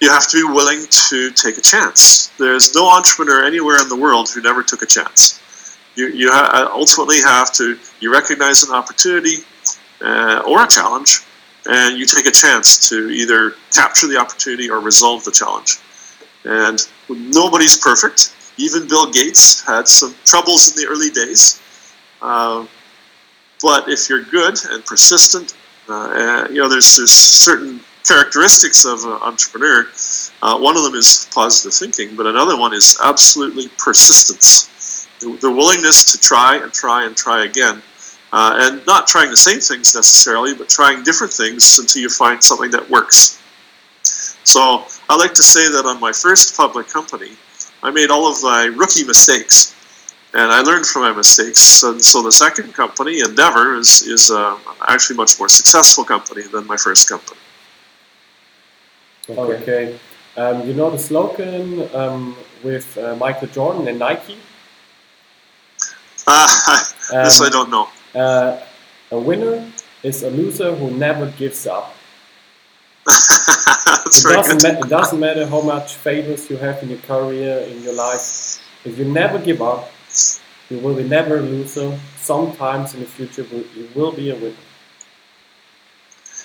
you 0.00 0.10
have 0.10 0.28
to 0.28 0.36
be 0.36 0.52
willing 0.52 0.86
to 1.08 1.30
take 1.32 1.58
a 1.58 1.60
chance. 1.60 2.28
There's 2.38 2.74
no 2.74 2.88
entrepreneur 2.88 3.44
anywhere 3.44 3.80
in 3.80 3.88
the 3.88 3.96
world 3.96 4.28
who 4.30 4.40
never 4.40 4.62
took 4.62 4.82
a 4.82 4.86
chance. 4.86 5.76
You, 5.96 6.08
you 6.08 6.30
ha- 6.30 6.70
ultimately 6.72 7.20
have 7.20 7.52
to, 7.54 7.78
you 8.00 8.12
recognize 8.12 8.62
an 8.62 8.74
opportunity 8.74 9.38
uh, 10.00 10.42
or 10.46 10.62
a 10.62 10.68
challenge, 10.68 11.20
and 11.66 11.98
you 11.98 12.06
take 12.06 12.26
a 12.26 12.30
chance 12.30 12.88
to 12.88 13.08
either 13.10 13.54
capture 13.72 14.06
the 14.06 14.16
opportunity 14.16 14.70
or 14.70 14.80
resolve 14.80 15.24
the 15.24 15.32
challenge. 15.32 15.76
And 16.44 16.80
nobody's 17.08 17.76
perfect. 17.76 18.34
Even 18.56 18.88
Bill 18.88 19.10
Gates 19.10 19.64
had 19.66 19.86
some 19.86 20.14
troubles 20.24 20.70
in 20.70 20.82
the 20.82 20.88
early 20.90 21.10
days. 21.10 21.60
Uh, 22.20 22.66
but 23.62 23.88
if 23.88 24.08
you're 24.08 24.24
good 24.24 24.56
and 24.70 24.84
persistent, 24.84 25.54
uh, 25.88 26.12
and, 26.12 26.54
you 26.54 26.60
know, 26.62 26.68
there's, 26.68 26.96
there's 26.96 27.12
certain 27.12 27.80
characteristics 28.06 28.84
of 28.84 29.04
an 29.04 29.18
entrepreneur. 29.22 29.86
Uh, 30.42 30.58
one 30.58 30.76
of 30.76 30.82
them 30.82 30.94
is 30.94 31.28
positive 31.32 31.74
thinking, 31.74 32.16
but 32.16 32.26
another 32.26 32.56
one 32.56 32.72
is 32.72 32.98
absolutely 33.04 33.68
persistence. 33.78 35.06
The, 35.20 35.36
the 35.40 35.50
willingness 35.50 36.12
to 36.12 36.18
try 36.18 36.56
and 36.56 36.72
try 36.72 37.04
and 37.04 37.16
try 37.16 37.44
again. 37.44 37.82
Uh, 38.30 38.58
and 38.60 38.86
not 38.86 39.06
trying 39.06 39.30
the 39.30 39.36
same 39.36 39.58
things 39.58 39.94
necessarily, 39.94 40.54
but 40.54 40.68
trying 40.68 41.02
different 41.02 41.32
things 41.32 41.78
until 41.78 42.02
you 42.02 42.10
find 42.10 42.42
something 42.42 42.70
that 42.70 42.88
works. 42.90 43.40
So 44.44 44.84
I 45.08 45.16
like 45.16 45.34
to 45.34 45.42
say 45.42 45.68
that 45.68 45.86
on 45.86 45.98
my 46.00 46.12
first 46.12 46.56
public 46.56 46.88
company, 46.88 47.32
I 47.82 47.90
made 47.90 48.10
all 48.10 48.30
of 48.30 48.42
my 48.42 48.64
rookie 48.64 49.04
mistakes, 49.04 49.74
and 50.34 50.52
I 50.52 50.60
learned 50.60 50.86
from 50.86 51.02
my 51.02 51.12
mistakes. 51.12 51.82
And 51.82 52.02
so 52.02 52.22
the 52.22 52.32
second 52.32 52.74
company, 52.74 53.20
Endeavour, 53.20 53.76
is 53.76 54.02
is 54.02 54.30
uh, 54.30 54.58
actually 54.86 55.16
much 55.16 55.38
more 55.38 55.48
successful 55.48 56.04
company 56.04 56.42
than 56.42 56.66
my 56.66 56.76
first 56.76 57.08
company. 57.08 57.40
Okay. 59.30 59.62
okay. 59.62 59.98
Um, 60.36 60.66
you 60.66 60.74
know 60.74 60.90
the 60.90 60.98
slogan 60.98 61.88
um, 61.94 62.36
with 62.62 62.96
uh, 62.96 63.16
Michael 63.16 63.48
Jordan 63.48 63.88
and 63.88 63.98
Nike? 63.98 64.36
Uh, 67.10 67.24
this 67.24 67.40
I 67.40 67.46
um, 67.46 67.52
don't 67.52 67.70
know. 67.70 67.88
Uh, 68.18 68.60
a 69.12 69.18
winner 69.18 69.64
is 70.02 70.22
a 70.24 70.30
loser 70.30 70.74
who 70.74 70.90
never 70.90 71.26
gives 71.32 71.66
up. 71.66 71.94
it, 73.08 74.22
doesn't 74.24 74.64
it 74.64 74.88
doesn't 74.88 75.20
matter 75.20 75.46
how 75.46 75.60
much 75.60 75.94
failures 75.94 76.50
you 76.50 76.56
have 76.56 76.82
in 76.82 76.90
your 76.90 76.98
career, 76.98 77.58
in 77.60 77.82
your 77.82 77.94
life. 77.94 78.60
If 78.84 78.98
you 78.98 79.04
never 79.04 79.38
give 79.38 79.62
up, 79.62 79.90
you 80.68 80.78
will 80.78 80.96
be 80.96 81.04
never 81.04 81.38
a 81.38 81.42
loser. 81.42 81.98
Sometimes 82.16 82.94
in 82.94 83.00
the 83.00 83.06
future, 83.06 83.46
you 83.76 83.88
will 83.94 84.12
be 84.12 84.30
a 84.30 84.34
winner. 84.34 84.64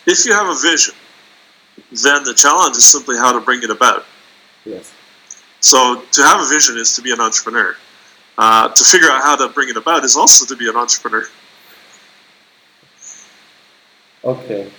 If 0.05 0.25
you 0.25 0.33
have 0.33 0.47
a 0.47 0.59
vision, 0.61 0.93
then 2.03 2.23
the 2.23 2.33
challenge 2.33 2.77
is 2.77 2.85
simply 2.85 3.17
how 3.17 3.31
to 3.33 3.39
bring 3.39 3.63
it 3.63 3.71
about. 3.71 4.05
Yes. 4.63 4.93
So 5.59 6.03
to 6.11 6.21
have 6.21 6.39
a 6.39 6.47
vision 6.47 6.77
is 6.77 6.95
to 6.95 7.01
be 7.01 7.11
an 7.11 7.19
entrepreneur. 7.19 7.75
Uh, 8.37 8.69
to 8.69 8.83
figure 8.83 9.09
out 9.09 9.21
how 9.21 9.35
to 9.35 9.47
bring 9.49 9.69
it 9.69 9.77
about 9.77 10.03
is 10.03 10.17
also 10.17 10.45
to 10.45 10.55
be 10.55 10.69
an 10.69 10.75
entrepreneur. 10.75 11.25
Okay. 14.23 14.71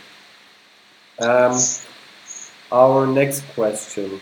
Um, 1.18 1.58
our 2.72 3.06
next 3.06 3.44
question. 3.54 4.20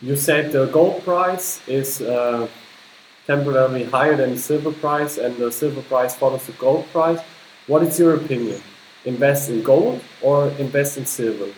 You 0.00 0.16
said 0.16 0.52
the 0.52 0.66
gold 0.66 1.04
price 1.04 1.60
is 1.68 2.00
uh, 2.00 2.48
temporarily 3.26 3.84
higher 3.84 4.16
than 4.16 4.30
the 4.30 4.38
silver 4.38 4.72
price, 4.72 5.18
and 5.18 5.36
the 5.36 5.50
silver 5.50 5.82
price 5.82 6.14
follows 6.14 6.46
the 6.46 6.52
gold 6.52 6.86
price. 6.92 7.20
What 7.66 7.82
is 7.82 7.98
your 7.98 8.16
opinion? 8.16 8.60
Invest 9.04 9.50
in 9.50 9.62
gold 9.62 10.00
or 10.22 10.48
invest 10.58 10.98
in 10.98 11.06
silver? 11.06 11.52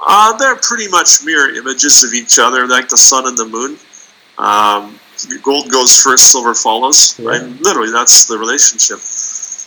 Uh, 0.00 0.36
they're 0.36 0.56
pretty 0.56 0.88
much 0.88 1.24
mirror 1.24 1.50
images 1.54 2.02
of 2.02 2.12
each 2.14 2.38
other, 2.38 2.66
like 2.66 2.88
the 2.88 2.96
sun 2.96 3.26
and 3.26 3.36
the 3.36 3.44
moon. 3.44 3.76
Um, 4.38 4.98
gold 5.42 5.70
goes 5.70 6.00
first, 6.00 6.32
silver 6.32 6.54
follows. 6.54 7.18
Yeah. 7.18 7.28
Right? 7.28 7.42
Literally, 7.60 7.92
that's 7.92 8.26
the 8.26 8.38
relationship. 8.38 9.00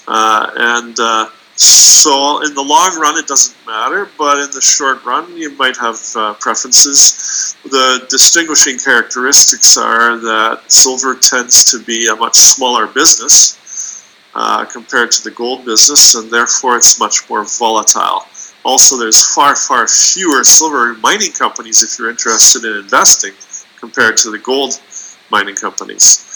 Uh, 0.08 0.52
and 0.56 1.00
uh, 1.00 1.30
so, 1.56 2.44
in 2.44 2.54
the 2.56 2.62
long 2.62 3.00
run, 3.00 3.18
it 3.18 3.28
doesn't 3.28 3.56
matter, 3.66 4.10
but 4.18 4.40
in 4.40 4.50
the 4.52 4.62
short 4.62 5.06
run, 5.06 5.38
you 5.38 5.52
might 5.52 5.78
have 5.78 6.00
uh, 6.16 6.34
preferences. 6.34 7.56
The 7.64 8.06
distinguishing 8.10 8.78
characteristics 8.80 9.78
are 9.78 10.18
that 10.18 10.64
silver 10.72 11.16
tends 11.16 11.72
to 11.72 11.84
be 11.84 12.08
a 12.08 12.16
much 12.16 12.36
smaller 12.36 12.88
business 12.88 13.60
uh, 14.36 14.66
compared 14.66 15.12
to 15.12 15.24
the 15.24 15.32
gold 15.32 15.64
business, 15.64 16.16
and 16.16 16.30
therefore 16.32 16.78
it's 16.78 17.00
much 17.00 17.30
more 17.30 17.46
volatile. 17.46 18.26
Also, 18.66 18.98
there's 18.98 19.34
far, 19.34 19.56
far 19.56 19.88
fewer 19.88 20.44
silver 20.44 20.96
mining 20.96 21.32
companies 21.32 21.84
if 21.84 22.00
you're 22.00 22.10
interested 22.10 22.66
in 22.66 22.78
investing 22.78 23.34
compared 23.80 24.18
to 24.18 24.32
the 24.32 24.40
gold 24.40 24.82
mining 25.30 25.56
companies. 25.56 26.33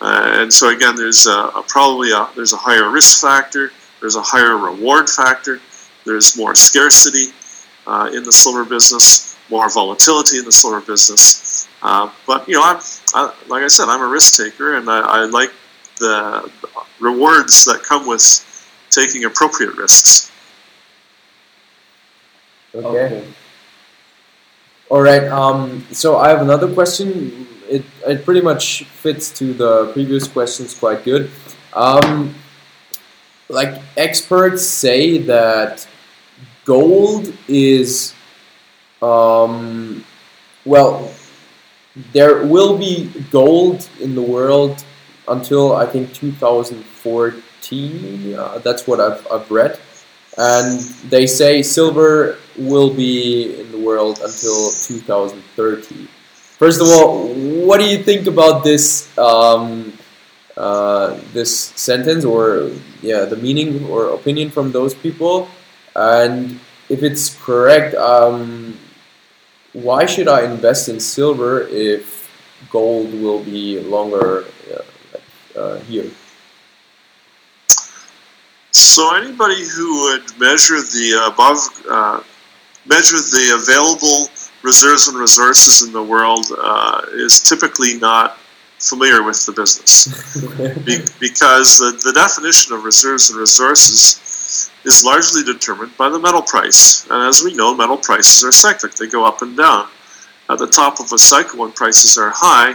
Uh, 0.00 0.38
and 0.40 0.52
so 0.52 0.74
again, 0.74 0.96
there's 0.96 1.26
a, 1.26 1.30
a 1.30 1.64
probably 1.68 2.10
a, 2.12 2.28
there's 2.34 2.52
a 2.52 2.56
higher 2.56 2.90
risk 2.90 3.20
factor, 3.20 3.70
there's 4.00 4.16
a 4.16 4.22
higher 4.22 4.56
reward 4.56 5.08
factor, 5.08 5.60
there's 6.06 6.36
more 6.36 6.54
scarcity 6.54 7.32
uh, 7.86 8.10
in 8.14 8.22
the 8.22 8.32
silver 8.32 8.64
business, 8.64 9.36
more 9.50 9.68
volatility 9.70 10.38
in 10.38 10.44
the 10.44 10.52
silver 10.52 10.80
business. 10.80 11.68
Uh, 11.82 12.10
but 12.26 12.46
you 12.48 12.54
know, 12.54 12.62
I'm 12.62 12.80
I, 13.14 13.34
like 13.48 13.62
I 13.62 13.68
said, 13.68 13.88
I'm 13.88 14.00
a 14.00 14.08
risk 14.08 14.36
taker, 14.36 14.76
and 14.76 14.88
I, 14.88 15.00
I 15.00 15.24
like 15.26 15.50
the 15.98 16.50
rewards 16.98 17.64
that 17.66 17.82
come 17.82 18.06
with 18.06 18.46
taking 18.90 19.24
appropriate 19.24 19.76
risks. 19.76 20.30
Okay. 22.74 23.26
All 24.88 25.02
right. 25.02 25.24
Um, 25.24 25.86
so 25.92 26.16
I 26.16 26.28
have 26.28 26.40
another 26.42 26.72
question. 26.72 27.46
It, 27.70 27.84
it 28.04 28.24
pretty 28.24 28.40
much 28.40 28.82
fits 28.84 29.30
to 29.38 29.54
the 29.54 29.92
previous 29.92 30.26
questions 30.26 30.76
quite 30.76 31.04
good. 31.04 31.30
Um, 31.72 32.34
like 33.48 33.80
experts 33.96 34.66
say 34.66 35.18
that 35.18 35.86
gold 36.64 37.32
is, 37.46 38.12
um, 39.00 40.04
well, 40.64 41.12
there 42.12 42.44
will 42.44 42.76
be 42.76 43.06
gold 43.30 43.88
in 44.00 44.16
the 44.16 44.22
world 44.22 44.84
until 45.28 45.76
I 45.76 45.86
think 45.86 46.12
2014. 46.12 48.34
Uh, 48.34 48.58
that's 48.58 48.84
what 48.86 49.00
I've, 49.00 49.26
I've 49.30 49.50
read. 49.50 49.80
And 50.38 50.80
they 51.10 51.26
say 51.26 51.60
silver 51.62 52.36
will 52.56 52.94
be 52.94 53.60
in 53.60 53.72
the 53.72 53.78
world 53.78 54.20
until 54.22 54.70
2030. 54.70 56.08
First 56.60 56.82
of 56.82 56.88
all, 56.88 57.32
what 57.64 57.80
do 57.80 57.88
you 57.88 58.04
think 58.04 58.26
about 58.26 58.64
this 58.64 59.08
um, 59.16 59.96
uh, 60.58 61.16
this 61.32 61.72
sentence, 61.72 62.22
or 62.22 62.70
yeah, 63.00 63.24
the 63.24 63.36
meaning 63.36 63.88
or 63.88 64.12
opinion 64.12 64.50
from 64.50 64.70
those 64.70 64.92
people? 64.92 65.48
And 65.96 66.60
if 66.90 67.02
it's 67.02 67.32
correct, 67.40 67.94
um, 67.94 68.76
why 69.72 70.04
should 70.04 70.28
I 70.28 70.44
invest 70.44 70.90
in 70.90 71.00
silver 71.00 71.62
if 71.72 72.28
gold 72.68 73.08
will 73.14 73.42
be 73.42 73.80
longer 73.80 74.44
uh, 74.68 75.58
uh, 75.58 75.78
here? 75.88 76.12
So 78.68 79.16
anybody 79.16 79.64
who 79.64 80.12
would 80.12 80.38
measure 80.38 80.76
the 80.76 81.24
above, 81.32 81.56
uh, 81.88 82.20
measure 82.84 83.16
the 83.16 83.56
available 83.56 84.28
reserves 84.62 85.08
and 85.08 85.16
resources 85.16 85.86
in 85.86 85.92
the 85.92 86.02
world 86.02 86.46
uh, 86.56 87.02
is 87.14 87.42
typically 87.42 87.98
not 87.98 88.36
familiar 88.78 89.22
with 89.22 89.44
the 89.46 89.52
business 89.52 90.06
Be- 90.84 91.04
because 91.20 91.78
the, 91.78 92.00
the 92.02 92.12
definition 92.12 92.74
of 92.74 92.84
reserves 92.84 93.30
and 93.30 93.38
resources 93.38 94.70
is 94.84 95.04
largely 95.04 95.42
determined 95.42 95.94
by 95.96 96.08
the 96.08 96.18
metal 96.18 96.42
price. 96.42 97.04
And 97.10 97.28
as 97.28 97.42
we 97.42 97.54
know, 97.54 97.74
metal 97.74 97.98
prices 97.98 98.42
are 98.44 98.52
cyclic, 98.52 98.94
they 98.94 99.06
go 99.06 99.24
up 99.24 99.42
and 99.42 99.56
down. 99.56 99.88
At 100.48 100.58
the 100.58 100.66
top 100.66 101.00
of 101.00 101.12
a 101.12 101.18
cycle, 101.18 101.60
when 101.60 101.72
prices 101.72 102.18
are 102.18 102.32
high, 102.34 102.74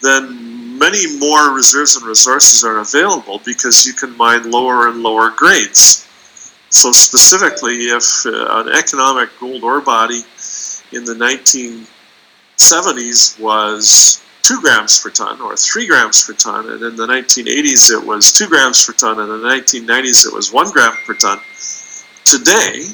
then 0.00 0.78
many 0.78 1.18
more 1.18 1.54
reserves 1.54 1.96
and 1.96 2.06
resources 2.06 2.64
are 2.64 2.78
available 2.78 3.40
because 3.44 3.86
you 3.86 3.92
can 3.92 4.16
mine 4.16 4.50
lower 4.50 4.88
and 4.88 5.02
lower 5.02 5.30
grades. 5.30 6.06
So, 6.70 6.92
specifically, 6.92 7.88
if 7.88 8.24
uh, 8.24 8.60
an 8.60 8.68
economic 8.68 9.28
gold 9.40 9.64
ore 9.64 9.80
body 9.80 10.22
in 10.92 11.04
the 11.04 11.14
1970s 11.14 13.38
was 13.40 14.20
2 14.42 14.60
grams 14.60 15.00
per 15.00 15.10
ton 15.10 15.40
or 15.40 15.56
3 15.56 15.86
grams 15.86 16.24
per 16.24 16.32
ton, 16.32 16.68
and 16.70 16.82
in 16.82 16.96
the 16.96 17.06
1980s 17.06 17.90
it 17.90 18.04
was 18.04 18.32
2 18.32 18.48
grams 18.48 18.84
per 18.84 18.92
ton, 18.92 19.20
and 19.20 19.30
in 19.30 19.40
the 19.40 19.48
1990s 19.48 20.26
it 20.26 20.34
was 20.34 20.52
1 20.52 20.72
gram 20.72 20.92
per 21.06 21.14
ton. 21.14 21.38
Today, 22.24 22.88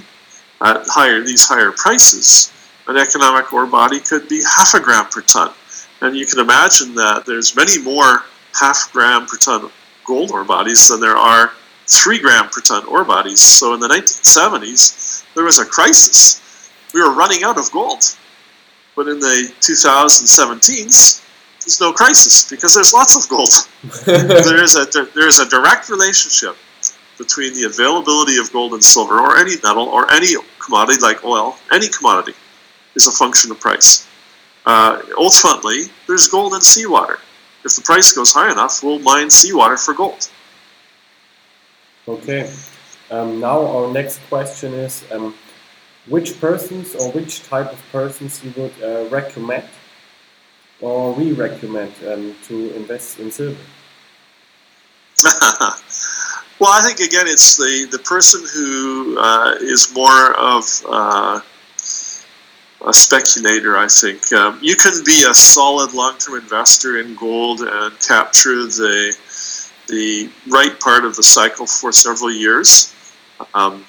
at 0.63 0.87
higher 0.87 1.23
these 1.23 1.47
higher 1.47 1.73
prices, 1.73 2.51
an 2.87 2.97
economic 2.97 3.53
ore 3.53 3.67
body 3.67 4.01
could 4.01 4.29
be 4.29 4.43
half 4.43 4.75
a 4.75 4.81
gram 4.81 5.07
per 5.07 5.21
ton. 5.23 5.53
And 6.01 6.17
you 6.17 6.27
can 6.27 6.41
imagine 6.41 6.95
that 6.95 7.25
there's 7.27 7.57
many 7.57 7.79
more 7.83 8.25
half 8.59 8.91
gram 8.93 9.27
per 9.27 9.37
ton 9.37 9.71
gold 10.05 10.31
ore 10.31 10.45
bodies 10.45 10.89
than 10.89 11.01
there 11.01 11.17
are 11.17 11.53
3 11.89 12.19
gram 12.19 12.49
per 12.49 12.61
ton 12.61 12.85
ore 12.87 13.05
bodies. 13.05 13.41
So 13.41 13.75
in 13.75 13.81
the 13.81 13.89
1970s, 13.89 15.25
there 15.35 15.45
was 15.45 15.59
a 15.59 15.65
crisis. 15.65 16.41
We 16.97 17.03
were 17.03 17.13
running 17.13 17.45
out 17.45 17.59
of 17.59 17.71
gold. 17.73 18.05
But 18.97 19.07
in 19.07 19.21
the 19.21 19.53
2017s, 19.61 21.23
there's 21.61 21.79
no 21.79 21.93
crisis 21.93 22.49
because 22.49 22.75
there's 22.75 22.95
lots 22.95 23.15
of 23.15 23.29
gold. 23.29 23.51
there 24.07 24.63
is 24.63 24.77
a 24.77 24.87
there 25.15 25.29
is 25.29 25.39
a 25.39 25.47
direct 25.47 25.91
relationship 25.91 26.57
between 27.19 27.53
the 27.53 27.65
availability 27.65 28.39
of 28.39 28.51
gold 28.51 28.73
and 28.73 28.83
silver, 28.83 29.21
or 29.21 29.37
any 29.37 29.57
metal, 29.63 29.85
or 29.85 30.11
any 30.11 30.29
commodity 30.59 30.99
like 31.03 31.23
oil. 31.23 31.59
Any 31.71 31.89
commodity 31.89 32.33
is 32.95 33.07
a 33.07 33.13
function 33.13 33.51
of 33.51 33.61
price. 33.61 34.09
Uh, 34.65 35.03
ultimately, 35.19 35.93
there's 36.07 36.29
gold 36.29 36.55
in 36.55 36.63
seawater. 36.63 37.19
If 37.63 37.77
the 37.77 37.83
price 37.83 38.11
goes 38.15 38.33
high 38.33 38.51
enough, 38.51 38.83
we'll 38.83 39.01
mine 39.01 39.29
seawater 39.29 39.77
for 39.77 39.93
gold. 39.93 40.31
Okay. 42.09 42.51
Um, 43.11 43.39
now 43.39 43.67
our 43.67 43.93
next 43.93 44.19
question 44.31 44.73
is, 44.73 45.05
um, 45.13 45.35
which 46.09 46.41
persons 46.41 46.95
or 46.95 47.11
which 47.13 47.43
type 47.45 47.73
of 47.73 47.83
persons 47.91 48.43
you 48.45 48.53
would 48.57 48.73
uh, 48.83 49.09
recommend 49.09 49.65
or 50.81 51.13
we 51.13 51.33
recommend 51.33 51.93
um, 52.07 52.35
to 52.45 52.75
invest 52.77 53.19
in 53.19 53.31
silver? 53.31 53.57
well, 56.61 56.73
I 56.73 56.83
think 56.85 57.01
again, 57.01 57.27
it's 57.27 57.57
the 57.57 57.89
the 57.91 57.99
person 58.01 58.45
who 58.53 59.19
uh, 59.19 59.55
is 59.61 59.93
more 59.95 60.39
of 60.39 60.65
uh, 60.87 61.41
a 62.87 62.93
speculator. 62.93 63.79
I 63.79 63.89
think 63.89 64.31
um, 64.33 64.59
you 64.63 64.77
can 64.77 64.93
be 65.05 65.25
a 65.29 65.33
solid 65.33 65.95
long 65.95 66.19
term 66.19 66.35
investor 66.39 66.99
in 66.99 67.15
gold 67.15 67.63
and 67.63 67.99
capture 68.01 68.65
the 68.67 69.17
the 69.89 70.31
right 70.49 70.79
part 70.81 71.05
of 71.05 71.17
the 71.17 71.23
cycle 71.23 71.67
for 71.67 71.93
several 71.93 72.31
years. 72.31 72.93
Um, 73.55 73.85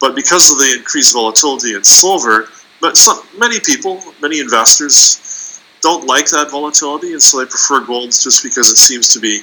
but 0.00 0.14
because 0.14 0.50
of 0.50 0.58
the 0.58 0.76
increased 0.78 1.12
volatility 1.12 1.74
in 1.74 1.84
silver, 1.84 2.48
but 2.80 2.96
some, 2.96 3.20
many 3.38 3.60
people, 3.60 4.02
many 4.22 4.40
investors, 4.40 5.60
don't 5.82 6.06
like 6.06 6.26
that 6.30 6.50
volatility, 6.50 7.12
and 7.12 7.22
so 7.22 7.38
they 7.38 7.46
prefer 7.46 7.84
gold 7.84 8.10
just 8.10 8.42
because 8.42 8.70
it 8.70 8.76
seems 8.76 9.12
to 9.14 9.20
be 9.20 9.40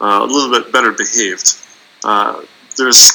uh, 0.00 0.20
a 0.22 0.26
little 0.26 0.50
bit 0.50 0.72
better 0.72 0.92
behaved. 0.92 1.54
Uh, 2.04 2.42
there's 2.76 3.12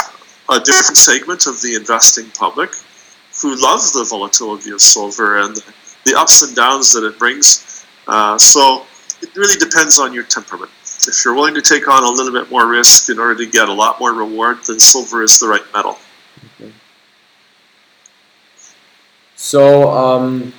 a 0.50 0.60
different 0.60 0.98
segment 0.98 1.48
of 1.48 1.62
the 1.62 1.76
investing 1.76 2.30
public 2.32 2.72
who 3.42 3.56
love 3.62 3.82
the 3.94 4.06
volatility 4.10 4.72
of 4.72 4.82
silver 4.82 5.40
and 5.40 5.58
the 6.06 6.16
ups 6.18 6.42
and 6.42 6.56
downs 6.56 6.92
that 6.94 7.06
it 7.06 7.18
brings. 7.20 7.86
Uh, 8.08 8.38
so 8.38 8.86
it 9.22 9.36
really 9.36 9.58
depends 9.58 10.00
on 10.00 10.14
your 10.14 10.24
temperament. 10.24 10.72
If 11.08 11.24
you're 11.24 11.36
willing 11.36 11.56
to 11.56 11.62
take 11.62 11.88
on 11.88 12.04
a 12.04 12.10
little 12.10 12.34
bit 12.34 12.52
more 12.52 12.68
risk 12.68 13.10
in 13.10 13.20
order 13.20 13.36
to 13.36 13.50
get 13.50 13.70
a 13.70 13.74
lot 13.74 14.00
more 14.00 14.14
reward, 14.14 14.58
then 14.68 14.80
silver 14.80 15.24
is 15.24 15.40
the 15.40 15.48
right 15.48 15.64
metal. 15.74 15.98
Okay. 16.60 16.74
So 19.40 19.90
um, 19.90 20.52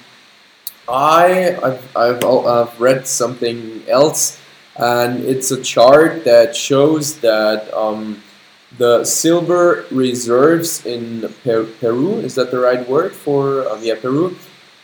I 0.88 1.55
I've, 1.62 1.97
I've, 1.97 2.25
I've 2.25 2.81
read 2.81 3.07
something 3.07 3.83
else, 3.87 4.40
and 4.77 5.23
it's 5.23 5.51
a 5.51 5.61
chart 5.61 6.25
that 6.25 6.57
shows 6.57 7.21
that 7.21 7.73
um, 7.75 8.23
the 8.79 9.05
silver 9.05 9.85
reserves 9.90 10.87
in 10.87 11.29
per 11.45 11.66
Peru 11.66 12.25
is 12.25 12.35
that 12.37 12.51
the 12.51 12.59
right 12.59 12.88
word 12.88 13.12
for 13.12 13.69
um, 13.69 13.81
yeah 13.83 14.01
Peru 14.01 14.35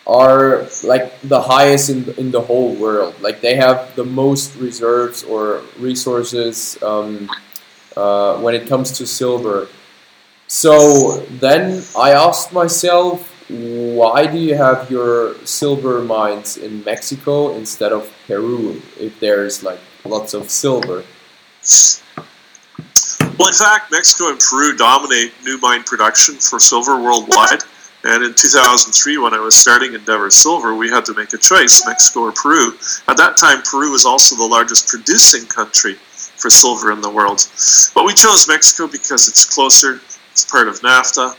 are 0.07 0.69
like 0.85 1.19
the 1.23 1.41
highest 1.41 1.89
in 1.89 2.05
in 2.19 2.31
the 2.31 2.43
whole 2.43 2.75
world. 2.75 3.15
Like 3.23 3.41
they 3.41 3.57
have 3.57 3.97
the 3.97 4.05
most 4.05 4.57
reserves 4.57 5.25
or 5.25 5.63
resources 5.79 6.77
um, 6.83 7.31
uh, 7.97 8.37
when 8.45 8.55
it 8.55 8.69
comes 8.69 8.93
to 8.99 9.07
silver. 9.07 9.69
So 10.49 11.25
then 11.41 11.83
I 11.99 12.13
asked 12.13 12.53
myself, 12.53 13.33
why 13.49 14.27
do 14.27 14.39
you 14.39 14.57
have 14.57 14.91
your 14.91 15.35
silver 15.45 16.03
mines 16.03 16.57
in 16.57 16.83
Mexico 16.85 17.55
instead 17.55 17.93
of 17.93 18.13
Peru 18.27 18.83
if 18.99 19.19
there's 19.21 19.63
like 19.63 19.79
lots 20.05 20.35
of 20.35 20.51
silver? 20.51 21.05
Well, 23.39 23.49
in 23.49 23.55
fact, 23.55 23.93
Mexico 23.93 24.31
and 24.31 24.41
Peru 24.41 24.77
dominate 24.77 25.33
new 25.45 25.59
mine 25.61 25.85
production 25.85 26.37
for 26.37 26.59
silver 26.59 27.01
worldwide. 27.01 27.63
And 28.05 28.23
in 28.23 28.35
2003, 28.35 29.19
when 29.19 29.35
I 29.35 29.41
was 29.41 29.57
starting 29.57 29.95
Endeavour 29.95 30.31
Silver, 30.31 30.75
we 30.75 30.89
had 30.89 31.05
to 31.07 31.15
make 31.15 31.33
a 31.33 31.39
choice 31.39 31.85
Mexico 31.87 32.21
or 32.21 32.33
Peru. 32.33 32.73
At 33.09 33.17
that 33.17 33.37
time, 33.37 33.63
Peru 33.63 33.91
was 33.91 34.07
also 34.07 34.37
the 34.37 34.47
largest 34.47 34.89
producing 34.89 35.45
country 35.47 35.95
for 35.95 36.49
silver 36.49 36.93
in 36.93 37.01
the 37.01 37.11
world. 37.11 37.49
But 37.95 38.07
we 38.07 38.15
chose 38.15 38.47
Mexico 38.47 38.87
because 38.87 39.29
it's 39.29 39.45
closer, 39.53 40.01
it's 40.31 40.45
part 40.45 40.69
of 40.69 40.81
NAFTA, 40.81 41.37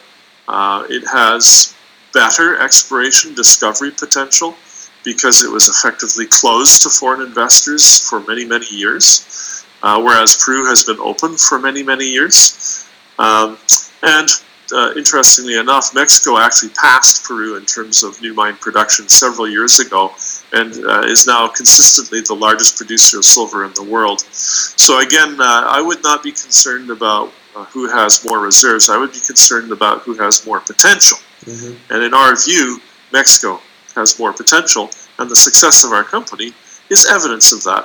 uh, 0.48 0.84
it 0.90 1.08
has 1.08 1.77
better 2.18 2.60
exploration 2.60 3.36
discovery 3.36 3.92
potential 3.92 4.56
because 5.04 5.44
it 5.44 5.52
was 5.52 5.70
effectively 5.70 6.26
closed 6.26 6.82
to 6.82 6.90
foreign 6.90 7.22
investors 7.22 8.10
for 8.10 8.22
many, 8.22 8.44
many 8.44 8.66
years, 8.72 9.64
uh, 9.84 10.02
whereas 10.02 10.44
Peru 10.44 10.66
has 10.66 10.84
been 10.84 11.00
open 11.00 11.38
for 11.38 11.60
many, 11.60 11.84
many 11.84 12.06
years. 12.06 12.90
Um, 13.20 13.60
and 14.02 14.28
uh, 14.74 14.94
interestingly 14.98 15.60
enough, 15.60 15.94
Mexico 15.94 16.40
actually 16.40 16.70
passed 16.70 17.24
Peru 17.24 17.56
in 17.56 17.66
terms 17.66 18.04
of 18.04 18.20
new 18.20 18.34
mine 18.34 18.56
production 18.56 19.08
several 19.08 19.48
years 19.48 19.80
ago 19.80 20.12
and 20.54 20.74
uh, 20.86 21.02
is 21.02 21.28
now 21.28 21.48
consistently 21.48 22.22
the 22.22 22.34
largest 22.34 22.78
producer 22.78 23.20
of 23.20 23.26
silver 23.26 23.64
in 23.64 23.72
the 23.76 23.84
world. 23.84 24.22
So, 24.22 25.02
again, 25.02 25.40
uh, 25.40 25.64
I 25.68 25.82
would 25.82 26.02
not 26.02 26.24
be 26.24 26.32
concerned 26.32 26.90
about 26.90 27.32
uh, 27.58 27.66
who 27.66 27.90
has 27.90 28.24
more 28.24 28.40
reserves, 28.40 28.90
I 28.90 28.98
would 28.98 29.12
be 29.12 29.20
concerned 29.20 29.72
about 29.72 30.02
who 30.02 30.14
has 30.16 30.46
more 30.46 30.60
potential. 30.60 31.18
Mm-hmm. 31.42 31.94
And 31.94 32.04
in 32.04 32.14
our 32.14 32.36
view, 32.36 32.80
Mexico 33.12 33.60
has 33.96 34.20
more 34.20 34.32
potential, 34.32 34.92
and 35.18 35.30
the 35.30 35.36
success 35.36 35.84
of 35.84 35.92
our 35.92 36.04
company 36.04 36.54
is 36.90 37.10
evidence 37.10 37.52
of 37.52 37.64
that. 37.64 37.84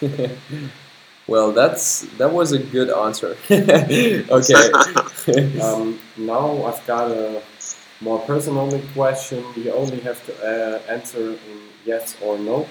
well, 1.26 1.50
that's 1.50 2.02
that 2.18 2.32
was 2.32 2.52
a 2.52 2.58
good 2.58 2.90
answer. 2.90 3.36
okay. 3.50 4.72
um, 5.60 5.98
now 6.16 6.64
I've 6.64 6.86
got 6.86 7.10
a 7.10 7.42
more 8.00 8.20
personal 8.20 8.80
question. 8.94 9.44
You 9.56 9.72
only 9.72 10.00
have 10.00 10.24
to 10.26 10.32
uh, 10.32 10.92
answer 10.92 11.30
in 11.30 11.58
yes 11.84 12.16
or 12.22 12.38
no. 12.38 12.68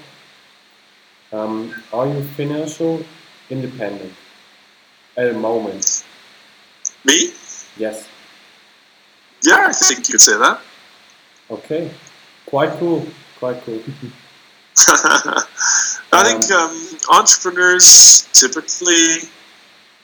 Um, 1.34 1.74
are 1.92 2.08
you 2.08 2.24
financial 2.40 3.04
independent 3.50 4.14
at 5.18 5.34
the 5.34 5.38
moment? 5.38 6.06
Me? 7.06 7.34
Yes. 7.78 8.08
Yeah, 9.44 9.66
I 9.68 9.74
think 9.74 10.08
you 10.08 10.14
could 10.14 10.22
say 10.22 10.38
that. 10.38 10.62
Okay. 11.50 11.92
Quite 12.46 12.72
cool. 12.80 13.06
Quite 13.40 13.62
cool. 13.64 13.82
I 16.14 16.24
think 16.24 16.52
um, 16.52 17.00
entrepreneurs 17.10 18.30
typically, 18.34 19.30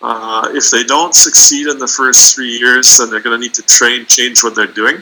uh, 0.01 0.49
if 0.53 0.71
they 0.71 0.83
don't 0.83 1.13
succeed 1.13 1.67
in 1.67 1.79
the 1.79 1.88
first 1.88 2.36
three 2.36 2.57
years, 2.57 2.97
then 2.97 3.10
they're 3.10 3.21
going 3.21 3.39
to 3.39 3.41
need 3.41 3.53
to 3.55 3.62
train, 3.63 4.05
change 4.05 4.43
what 4.43 4.55
they're 4.55 4.67
doing. 4.67 4.97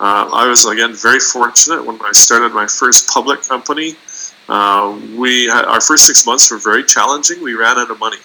Uh, 0.00 0.30
I 0.32 0.48
was 0.48 0.66
again 0.66 0.94
very 0.94 1.20
fortunate 1.20 1.84
when 1.84 2.00
I 2.02 2.12
started 2.12 2.52
my 2.52 2.66
first 2.66 3.08
public 3.08 3.42
company. 3.42 3.94
Uh, 4.48 4.98
we 5.16 5.44
had, 5.46 5.64
our 5.66 5.80
first 5.80 6.06
six 6.06 6.26
months 6.26 6.50
were 6.50 6.58
very 6.58 6.84
challenging. 6.84 7.42
We 7.42 7.54
ran 7.54 7.78
out 7.78 7.90
of 7.90 7.98
money, 8.00 8.18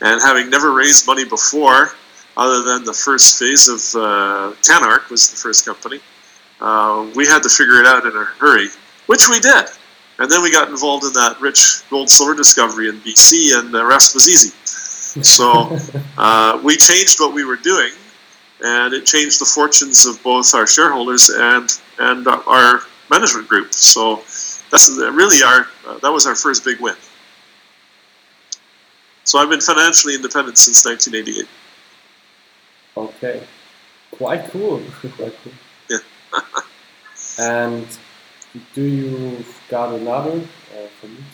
and 0.00 0.20
having 0.22 0.50
never 0.50 0.72
raised 0.72 1.06
money 1.06 1.24
before, 1.24 1.92
other 2.36 2.62
than 2.62 2.84
the 2.84 2.92
first 2.92 3.38
phase 3.38 3.68
of 3.68 4.00
uh, 4.00 4.54
Canarc 4.62 5.10
was 5.10 5.30
the 5.30 5.36
first 5.36 5.66
company, 5.66 6.00
uh, 6.60 7.10
we 7.14 7.26
had 7.26 7.42
to 7.42 7.48
figure 7.48 7.80
it 7.80 7.86
out 7.86 8.06
in 8.06 8.12
a 8.12 8.24
hurry, 8.24 8.68
which 9.06 9.28
we 9.28 9.40
did. 9.40 9.66
And 10.18 10.30
then 10.30 10.42
we 10.42 10.52
got 10.52 10.68
involved 10.68 11.04
in 11.04 11.12
that 11.14 11.40
rich 11.40 11.88
gold 11.88 12.10
silver 12.10 12.34
discovery 12.34 12.88
in 12.88 13.00
BC, 13.00 13.58
and 13.58 13.72
the 13.72 13.84
rest 13.84 14.14
was 14.14 14.28
easy. 14.28 14.50
So 14.64 15.76
uh, 16.18 16.60
we 16.62 16.76
changed 16.76 17.18
what 17.20 17.32
we 17.32 17.44
were 17.44 17.56
doing, 17.56 17.92
and 18.62 18.92
it 18.92 19.06
changed 19.06 19.40
the 19.40 19.46
fortunes 19.46 20.06
of 20.06 20.22
both 20.22 20.54
our 20.54 20.66
shareholders 20.66 21.30
and 21.30 21.70
and 21.98 22.26
our 22.28 22.82
management 23.10 23.48
group. 23.48 23.72
So 23.72 24.16
that's 24.70 24.90
really 24.98 25.42
our 25.42 25.66
uh, 25.86 25.98
that 25.98 26.12
was 26.12 26.26
our 26.26 26.34
first 26.34 26.64
big 26.64 26.80
win. 26.80 26.96
So 29.24 29.38
I've 29.38 29.50
been 29.50 29.60
financially 29.60 30.14
independent 30.14 30.58
since 30.58 30.84
1988. 30.84 31.48
Okay, 32.96 33.46
quite 34.10 34.50
cool. 34.50 34.82
quite 35.16 35.34
cool. 35.42 35.52
Yeah. 35.88 35.98
and 37.38 37.86
do 38.74 38.82
you 38.82 39.44
got 39.68 39.94
another 39.94 40.40
uh, 40.40 40.86
for 41.00 41.06
me? 41.06 41.24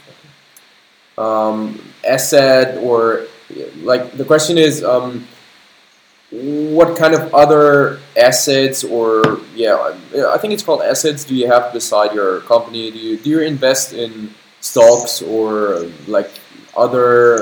um, 1.18 1.80
asset 2.06 2.76
or 2.78 3.26
like 3.82 4.12
the 4.12 4.24
question 4.24 4.58
is 4.58 4.84
um, 4.84 5.26
what 6.30 6.96
kind 6.96 7.14
of 7.14 7.32
other 7.34 8.00
assets 8.16 8.84
or 8.84 9.40
yeah 9.54 9.94
I 10.28 10.38
think 10.38 10.52
it's 10.52 10.62
called 10.62 10.82
assets 10.82 11.24
do 11.24 11.34
you 11.34 11.46
have 11.46 11.72
beside 11.72 12.12
your 12.14 12.40
company 12.40 12.90
do 12.90 12.98
you 12.98 13.16
do 13.16 13.30
you 13.30 13.40
invest 13.40 13.92
in 13.92 14.34
stocks 14.60 15.22
or 15.22 15.86
like 16.06 16.30
other 16.76 17.38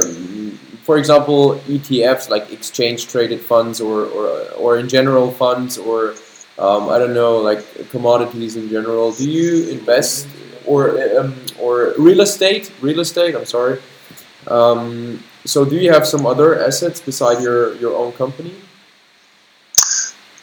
for 0.84 0.98
example 0.98 1.54
ETFs 1.66 2.28
like 2.28 2.52
exchange 2.52 3.08
traded 3.08 3.40
funds 3.40 3.80
or, 3.80 4.04
or, 4.06 4.50
or 4.52 4.78
in 4.78 4.88
general 4.88 5.30
funds 5.30 5.78
or 5.78 6.14
um, 6.58 6.88
I 6.88 6.98
don't 6.98 7.14
know 7.14 7.38
like 7.38 7.64
commodities 7.90 8.56
in 8.56 8.68
general. 8.68 9.12
Do 9.12 9.28
you 9.28 9.70
invest 9.70 10.28
or 10.66 11.00
um, 11.18 11.34
or 11.58 11.94
real 11.98 12.20
estate? 12.20 12.72
Real 12.80 13.00
estate 13.00 13.34
I'm 13.34 13.44
sorry. 13.44 13.80
Um, 14.46 15.22
so 15.44 15.64
do 15.64 15.76
you 15.76 15.92
have 15.92 16.06
some 16.06 16.26
other 16.26 16.62
assets 16.62 17.00
beside 17.00 17.42
your 17.42 17.74
your 17.76 17.96
own 17.96 18.12
company? 18.12 18.54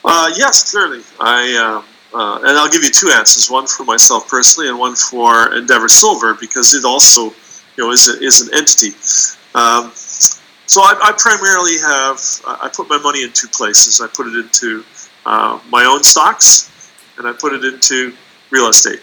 Uh, 0.04 0.32
yes, 0.36 0.72
clearly. 0.72 1.02
I 1.20 1.56
uh, 1.56 2.18
uh, 2.18 2.40
and 2.40 2.58
I'll 2.58 2.70
give 2.70 2.84
you 2.84 2.92
two 2.92 3.10
answers: 3.10 3.50
one 3.50 3.68
for 3.68 3.84
myself 3.84 4.28
personally, 4.28 4.70
and 4.70 4.78
one 4.78 4.96
for 4.96 5.56
Endeavour 5.56 5.88
Silver, 5.88 6.34
because 6.34 6.74
it 6.74 6.84
also, 6.84 7.34
you 7.78 7.84
know, 7.84 7.92
is 7.92 8.10
a, 8.10 8.24
is 8.24 8.42
an 8.48 8.54
entity. 8.54 8.90
Um, 9.56 9.92
so 9.94 10.82
I, 10.82 10.98
I 11.04 11.14
primarily 11.18 11.78
have 11.80 12.20
I 12.48 12.70
put 12.74 12.90
my 12.90 12.98
money 12.98 13.24
in 13.24 13.32
two 13.34 13.48
places. 13.50 14.00
I 14.00 14.08
put 14.08 14.28
it 14.28 14.36
into 14.36 14.86
uh, 15.26 15.60
my 15.70 15.84
own 15.86 16.04
stocks, 16.04 16.94
and 17.18 17.28
I 17.28 17.34
put 17.34 17.54
it 17.54 17.66
into 17.66 18.14
real 18.52 18.68
estate. 18.68 19.02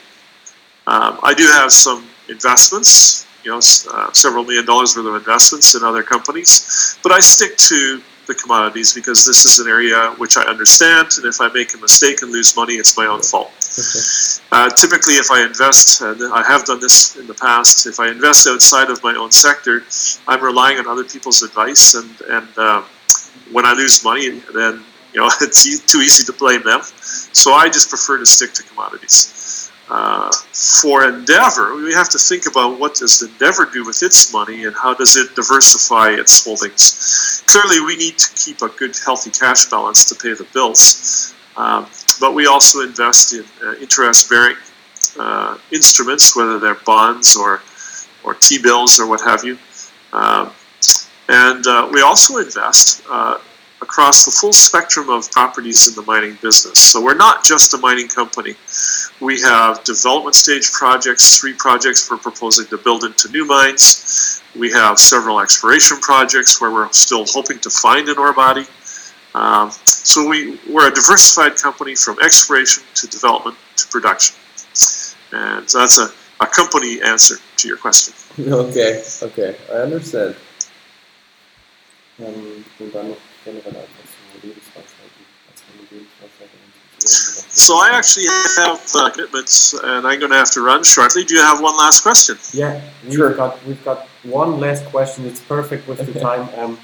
Um, 0.86 1.18
I 1.22 1.34
do 1.34 1.44
have 1.44 1.70
some 1.70 2.06
investments, 2.30 3.26
you 3.44 3.50
know, 3.50 3.58
uh, 3.58 4.12
several 4.12 4.44
million 4.44 4.64
dollars 4.64 4.96
worth 4.96 5.06
of 5.06 5.14
investments 5.14 5.74
in 5.74 5.84
other 5.84 6.02
companies, 6.02 6.98
but 7.02 7.12
I 7.12 7.18
stick 7.18 7.56
to 7.56 8.02
the 8.28 8.34
commodities 8.34 8.92
because 8.94 9.26
this 9.26 9.44
is 9.44 9.58
an 9.58 9.68
area 9.68 10.14
which 10.18 10.36
I 10.36 10.42
understand, 10.42 11.08
and 11.16 11.26
if 11.26 11.40
I 11.40 11.48
make 11.52 11.74
a 11.74 11.78
mistake 11.78 12.22
and 12.22 12.30
lose 12.30 12.54
money, 12.54 12.74
it's 12.74 12.96
my 12.96 13.06
own 13.06 13.22
fault. 13.22 13.50
Uh, 14.52 14.70
typically, 14.70 15.14
if 15.14 15.30
I 15.30 15.44
invest, 15.44 16.00
and 16.02 16.22
I 16.32 16.42
have 16.46 16.64
done 16.64 16.78
this 16.80 17.16
in 17.16 17.26
the 17.26 17.34
past, 17.34 17.86
if 17.86 17.98
I 17.98 18.08
invest 18.08 18.46
outside 18.46 18.90
of 18.90 19.02
my 19.02 19.14
own 19.14 19.32
sector, 19.32 19.82
I'm 20.28 20.42
relying 20.42 20.78
on 20.78 20.86
other 20.86 21.04
people's 21.04 21.42
advice, 21.42 21.94
and 21.94 22.10
and 22.28 22.48
uh, 22.56 22.82
when 23.50 23.66
I 23.66 23.72
lose 23.72 24.04
money, 24.04 24.40
then 24.54 24.84
you 25.12 25.20
know 25.20 25.28
it's 25.40 25.66
e- 25.66 25.82
too 25.86 25.98
easy 25.98 26.24
to 26.30 26.32
blame 26.38 26.62
them. 26.62 26.82
So 27.32 27.52
I 27.52 27.68
just 27.68 27.88
prefer 27.88 28.18
to 28.18 28.26
stick 28.26 28.52
to 28.54 28.62
commodities. 28.62 29.37
For 29.88 31.04
Endeavour, 31.08 31.76
we 31.76 31.94
have 31.94 32.08
to 32.10 32.18
think 32.18 32.46
about 32.46 32.78
what 32.78 32.94
does 32.94 33.22
Endeavour 33.22 33.66
do 33.66 33.84
with 33.86 34.02
its 34.02 34.32
money 34.32 34.64
and 34.64 34.74
how 34.76 34.92
does 34.94 35.16
it 35.16 35.34
diversify 35.34 36.10
its 36.10 36.44
holdings. 36.44 37.42
Clearly, 37.46 37.80
we 37.80 37.96
need 37.96 38.18
to 38.18 38.34
keep 38.34 38.60
a 38.62 38.68
good, 38.68 38.94
healthy 39.04 39.30
cash 39.30 39.66
balance 39.66 40.04
to 40.10 40.14
pay 40.14 40.34
the 40.34 40.46
bills, 40.52 41.34
um, 41.56 41.86
but 42.20 42.34
we 42.34 42.46
also 42.46 42.80
invest 42.82 43.32
in 43.32 43.44
uh, 43.64 43.74
interest-bearing 43.80 44.56
uh, 45.18 45.56
instruments, 45.72 46.36
whether 46.36 46.58
they're 46.58 46.82
bonds 46.86 47.36
or 47.36 47.62
or 48.24 48.34
T-bills 48.34 49.00
or 49.00 49.06
what 49.06 49.20
have 49.22 49.44
you. 49.44 49.56
Um, 50.12 50.50
and 51.28 51.66
uh, 51.66 51.88
we 51.92 52.02
also 52.02 52.38
invest 52.38 53.02
uh, 53.08 53.38
across 53.80 54.24
the 54.24 54.30
full 54.30 54.52
spectrum 54.52 55.08
of 55.08 55.30
properties 55.30 55.88
in 55.88 55.94
the 55.94 56.02
mining 56.02 56.36
business. 56.42 56.78
So 56.78 57.02
we're 57.02 57.16
not 57.16 57.44
just 57.44 57.74
a 57.74 57.78
mining 57.78 58.08
company. 58.08 58.54
We 59.20 59.40
have 59.42 59.84
development 59.84 60.34
stage 60.34 60.70
projects, 60.72 61.38
three 61.38 61.54
projects 61.54 62.10
we're 62.10 62.18
proposing 62.18 62.66
to 62.66 62.78
build 62.78 63.04
into 63.04 63.30
new 63.30 63.44
mines. 63.44 64.42
We 64.58 64.72
have 64.72 64.98
several 64.98 65.40
exploration 65.40 65.98
projects 66.00 66.60
where 66.60 66.70
we're 66.70 66.90
still 66.92 67.24
hoping 67.26 67.58
to 67.60 67.70
find 67.70 68.08
an 68.08 68.18
ore 68.18 68.32
body. 68.32 68.66
Um, 69.34 69.70
so 69.84 70.26
we, 70.26 70.58
we're 70.68 70.88
a 70.88 70.94
diversified 70.94 71.56
company 71.56 71.94
from 71.94 72.18
exploration 72.20 72.82
to 72.94 73.06
development 73.06 73.56
to 73.76 73.86
production. 73.88 74.36
And 75.32 75.68
so 75.68 75.78
that's 75.78 75.98
a, 75.98 76.10
a 76.40 76.46
company 76.46 77.00
answer 77.02 77.36
to 77.56 77.68
your 77.68 77.76
question. 77.76 78.14
okay 78.52 79.02
okay 79.22 79.56
I 79.70 79.76
understand 79.78 80.36
Ähm, 82.20 82.64
und 83.48 83.64
dann 83.64 83.74
noch 83.74 83.80
generell 83.82 83.82
einfach 83.82 84.04
so 84.06 84.46
Lebensweisheiten. 84.46 85.22
Was 85.50 85.60
für 85.62 85.72
eine 85.72 85.84
Lebensweisheit 85.90 86.48
So 87.50 87.74
I 87.74 87.90
actually 87.96 88.26
have 88.58 88.80
uh, 88.94 89.10
commitments, 89.10 89.72
and 89.74 90.06
I'm 90.06 90.18
going 90.18 90.32
to 90.32 90.38
have 90.38 90.50
to 90.52 90.60
run 90.60 90.82
shortly. 90.84 91.24
Do 91.24 91.34
you 91.34 91.40
have 91.42 91.60
one 91.60 91.76
last 91.76 92.02
question? 92.02 92.36
Yeah, 92.52 92.80
we've 93.04 93.14
Sure. 93.14 93.34
got 93.34 93.64
we've 93.66 93.82
got 93.84 94.06
one 94.24 94.58
last 94.60 94.84
question. 94.86 95.26
It's 95.26 95.40
perfect 95.40 95.86
with 95.88 95.98
the 95.98 96.20
time. 96.20 96.48
Um, 96.58 96.78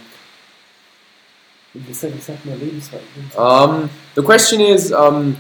you 1.74 1.92
said 1.94 2.14
you 2.14 2.20
said 2.20 2.38
my 2.44 2.52
Lebensweisheit. 2.52 3.36
Um, 3.36 3.90
the 4.14 4.22
question 4.22 4.60
is, 4.60 4.92
um, 4.92 5.36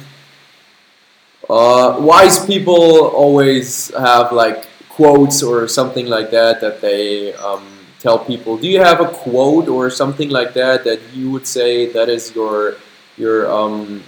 uh, 1.48 1.96
wise 2.00 2.44
people 2.44 3.06
always 3.14 3.94
have 3.94 4.32
like 4.32 4.66
quotes 4.88 5.42
or 5.42 5.68
something 5.68 6.06
like 6.06 6.30
that 6.30 6.60
that 6.60 6.80
they 6.80 7.32
um, 7.34 7.73
tell 8.04 8.18
people. 8.18 8.58
Do 8.58 8.68
you 8.68 8.80
have 8.84 9.00
a 9.00 9.08
quote 9.08 9.66
or 9.66 9.88
something 9.88 10.28
like 10.28 10.52
that 10.60 10.84
that 10.84 11.00
you 11.16 11.30
would 11.32 11.46
say 11.46 11.90
that 11.96 12.08
is 12.10 12.34
your 12.36 12.76
your 13.16 13.50
um, 13.50 14.04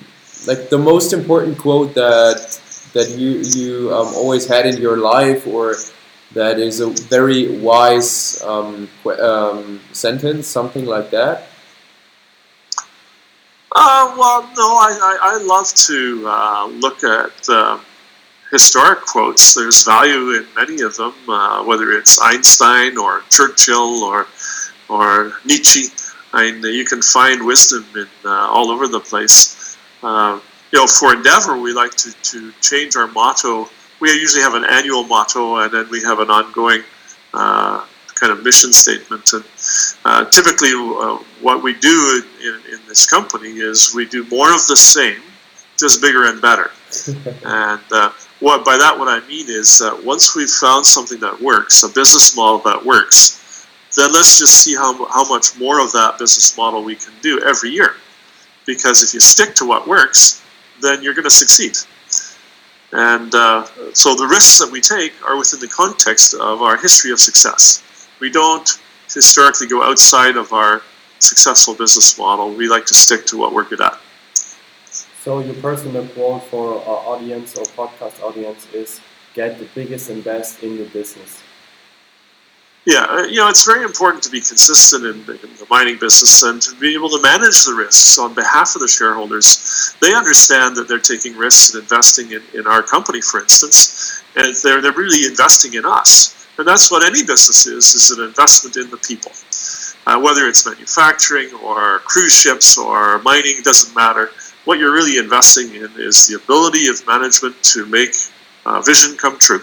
like 0.46 0.68
the 0.68 0.78
most 0.78 1.14
important 1.16 1.56
quote 1.56 1.94
that 1.94 2.60
that 2.92 3.08
you 3.16 3.30
you 3.56 3.94
um, 3.96 4.08
always 4.20 4.44
had 4.46 4.66
in 4.66 4.76
your 4.76 4.98
life 5.00 5.46
or 5.46 5.74
that 6.36 6.60
is 6.60 6.80
a 6.80 6.88
very 7.08 7.56
wise 7.58 8.42
um, 8.42 8.88
um, 9.18 9.80
sentence, 9.92 10.46
something 10.46 10.84
like 10.84 11.08
that? 11.10 11.48
Uh, 13.72 14.04
well, 14.18 14.42
no, 14.56 14.68
I, 14.76 14.90
I, 15.10 15.14
I 15.32 15.34
love 15.44 15.68
to 15.88 15.98
uh, 16.26 16.66
look 16.84 17.04
at 17.04 17.36
uh, 17.48 17.78
historic 18.50 19.00
quotes. 19.00 19.54
There's 19.54 19.84
value 19.84 20.30
in 20.30 20.46
many 20.54 20.82
of 20.82 20.96
them, 20.96 21.14
uh, 21.28 21.64
whether 21.64 21.92
it's 21.92 22.20
Einstein 22.20 22.96
or 22.98 23.22
Churchill 23.30 24.04
or 24.04 24.26
or 24.88 25.32
Nietzsche. 25.44 25.88
I 26.32 26.52
mean, 26.52 26.62
you 26.62 26.84
can 26.84 27.02
find 27.02 27.44
wisdom 27.44 27.86
in 27.94 28.08
uh, 28.24 28.28
all 28.28 28.70
over 28.70 28.86
the 28.88 29.00
place. 29.00 29.76
Uh, 30.02 30.40
you 30.72 30.78
know, 30.78 30.86
for 30.86 31.14
Endeavour, 31.14 31.58
we 31.58 31.72
like 31.72 31.94
to, 31.96 32.12
to 32.12 32.52
change 32.60 32.96
our 32.96 33.06
motto. 33.08 33.68
We 34.00 34.10
usually 34.12 34.42
have 34.42 34.54
an 34.54 34.64
annual 34.64 35.04
motto, 35.04 35.56
and 35.56 35.72
then 35.72 35.88
we 35.90 36.02
have 36.02 36.18
an 36.18 36.30
ongoing 36.30 36.82
uh, 37.32 37.86
kind 38.14 38.32
of 38.32 38.44
mission 38.44 38.72
statement. 38.72 39.32
And 39.32 39.44
uh, 40.04 40.24
typically, 40.30 40.70
uh, 40.72 41.18
what 41.40 41.62
we 41.62 41.74
do 41.74 42.22
in, 42.40 42.74
in 42.74 42.80
this 42.86 43.08
company 43.08 43.48
is 43.48 43.94
we 43.94 44.06
do 44.06 44.24
more 44.24 44.52
of 44.52 44.66
the 44.66 44.76
same 44.76 45.22
just 45.78 46.00
bigger 46.00 46.26
and 46.26 46.40
better. 46.40 46.70
and 47.44 47.82
uh, 47.90 48.10
what 48.40 48.64
by 48.64 48.76
that 48.76 48.98
what 48.98 49.08
I 49.08 49.26
mean 49.26 49.46
is 49.48 49.78
that 49.78 50.04
once 50.04 50.36
we've 50.36 50.50
found 50.50 50.84
something 50.84 51.20
that 51.20 51.40
works, 51.40 51.82
a 51.82 51.88
business 51.88 52.36
model 52.36 52.58
that 52.70 52.84
works, 52.84 53.66
then 53.96 54.12
let's 54.12 54.38
just 54.38 54.62
see 54.62 54.74
how, 54.74 54.92
how 55.06 55.26
much 55.28 55.58
more 55.58 55.80
of 55.80 55.92
that 55.92 56.18
business 56.18 56.56
model 56.56 56.84
we 56.84 56.96
can 56.96 57.12
do 57.22 57.40
every 57.40 57.70
year. 57.70 57.96
Because 58.66 59.02
if 59.02 59.14
you 59.14 59.20
stick 59.20 59.54
to 59.56 59.64
what 59.64 59.86
works, 59.86 60.42
then 60.82 61.02
you're 61.02 61.14
going 61.14 61.24
to 61.24 61.30
succeed. 61.30 61.76
And 62.92 63.34
uh, 63.34 63.66
so 63.94 64.14
the 64.14 64.26
risks 64.26 64.58
that 64.58 64.70
we 64.70 64.80
take 64.80 65.12
are 65.26 65.38
within 65.38 65.60
the 65.60 65.68
context 65.68 66.34
of 66.34 66.62
our 66.62 66.76
history 66.76 67.10
of 67.12 67.20
success. 67.20 67.82
We 68.20 68.30
don't 68.30 68.68
historically 69.12 69.66
go 69.66 69.82
outside 69.82 70.36
of 70.36 70.52
our 70.52 70.82
successful 71.18 71.74
business 71.74 72.18
model. 72.18 72.52
We 72.52 72.68
like 72.68 72.86
to 72.86 72.94
stick 72.94 73.26
to 73.26 73.38
what 73.38 73.52
we're 73.52 73.64
good 73.64 73.80
at. 73.80 73.98
So 75.26 75.40
your 75.40 75.56
personal 75.56 76.06
quote 76.06 76.44
for 76.44 76.78
our 76.86 77.16
audience 77.16 77.58
or 77.58 77.64
podcast 77.64 78.22
audience 78.22 78.72
is 78.72 79.00
get 79.34 79.58
the 79.58 79.66
biggest 79.74 80.08
and 80.08 80.22
best 80.22 80.62
in 80.62 80.76
your 80.76 80.86
business. 80.90 81.42
Yeah, 82.84 83.06
uh, 83.10 83.22
you 83.24 83.38
know, 83.38 83.48
it's 83.48 83.66
very 83.66 83.82
important 83.82 84.22
to 84.22 84.30
be 84.30 84.38
consistent 84.38 85.02
in, 85.04 85.16
in, 85.16 85.50
the 85.58 85.66
mining 85.68 85.98
business 85.98 86.44
and 86.44 86.62
to 86.62 86.76
be 86.76 86.94
able 86.94 87.08
to 87.08 87.20
manage 87.20 87.64
the 87.64 87.74
risks 87.74 88.20
on 88.20 88.34
behalf 88.34 88.76
of 88.76 88.82
the 88.82 88.86
shareholders. 88.86 89.96
They 90.00 90.14
understand 90.14 90.76
that 90.76 90.86
they're 90.86 91.00
taking 91.00 91.36
risks 91.36 91.74
and 91.74 91.82
investing 91.82 92.30
in, 92.30 92.42
in 92.54 92.68
our 92.68 92.84
company, 92.84 93.20
for 93.20 93.40
instance, 93.40 94.22
and 94.36 94.54
they're, 94.62 94.80
they're 94.80 94.92
really 94.92 95.26
investing 95.26 95.74
in 95.74 95.84
us. 95.84 96.46
And 96.56 96.68
that's 96.68 96.88
what 96.88 97.02
any 97.02 97.24
business 97.24 97.66
is, 97.66 97.96
is 97.96 98.16
an 98.16 98.24
investment 98.24 98.76
in 98.76 98.90
the 98.90 98.96
people. 98.98 99.32
Uh, 100.06 100.20
whether 100.20 100.46
it's 100.46 100.64
manufacturing 100.64 101.52
or 101.64 101.98
cruise 102.04 102.32
ships 102.32 102.78
or 102.78 103.20
mining, 103.22 103.56
doesn't 103.64 103.92
matter. 103.96 104.30
What 104.66 104.80
you're 104.80 104.92
really 104.92 105.18
investing 105.18 105.72
in 105.76 105.88
is 105.96 106.26
the 106.26 106.34
ability 106.34 106.88
of 106.88 107.06
management 107.06 107.62
to 107.72 107.86
make 107.86 108.10
uh, 108.66 108.80
vision 108.80 109.16
come 109.16 109.38
true. 109.38 109.62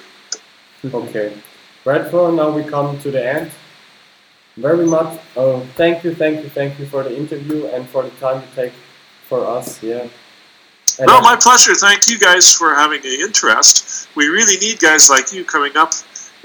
Okay. 0.86 1.38
Bradford, 1.84 2.36
now 2.36 2.50
we 2.50 2.64
come 2.64 2.98
to 3.00 3.12
the 3.12 3.22
end. 3.22 3.52
Very 4.56 4.86
much. 4.86 5.20
Oh, 5.36 5.60
thank 5.76 6.06
you, 6.06 6.16
thank 6.16 6.42
you, 6.42 6.50
thank 6.50 6.80
you 6.80 6.86
for 6.86 7.04
the 7.04 7.14
interview 7.14 7.66
and 7.68 7.86
for 7.90 8.04
the 8.04 8.12
time 8.12 8.42
you 8.42 8.48
take 8.56 8.72
for 9.28 9.46
us. 9.46 9.84
Yeah. 9.84 10.08
And 11.00 11.08
no, 11.08 11.20
my 11.20 11.36
pleasure. 11.36 11.76
Thank 11.76 12.08
you 12.08 12.18
guys 12.18 12.54
for 12.54 12.74
having 12.74 13.02
an 13.02 13.20
interest. 13.28 14.08
We 14.16 14.28
really 14.28 14.58
need 14.58 14.80
guys 14.80 15.10
like 15.10 15.34
you 15.34 15.44
coming 15.44 15.76
up 15.76 15.92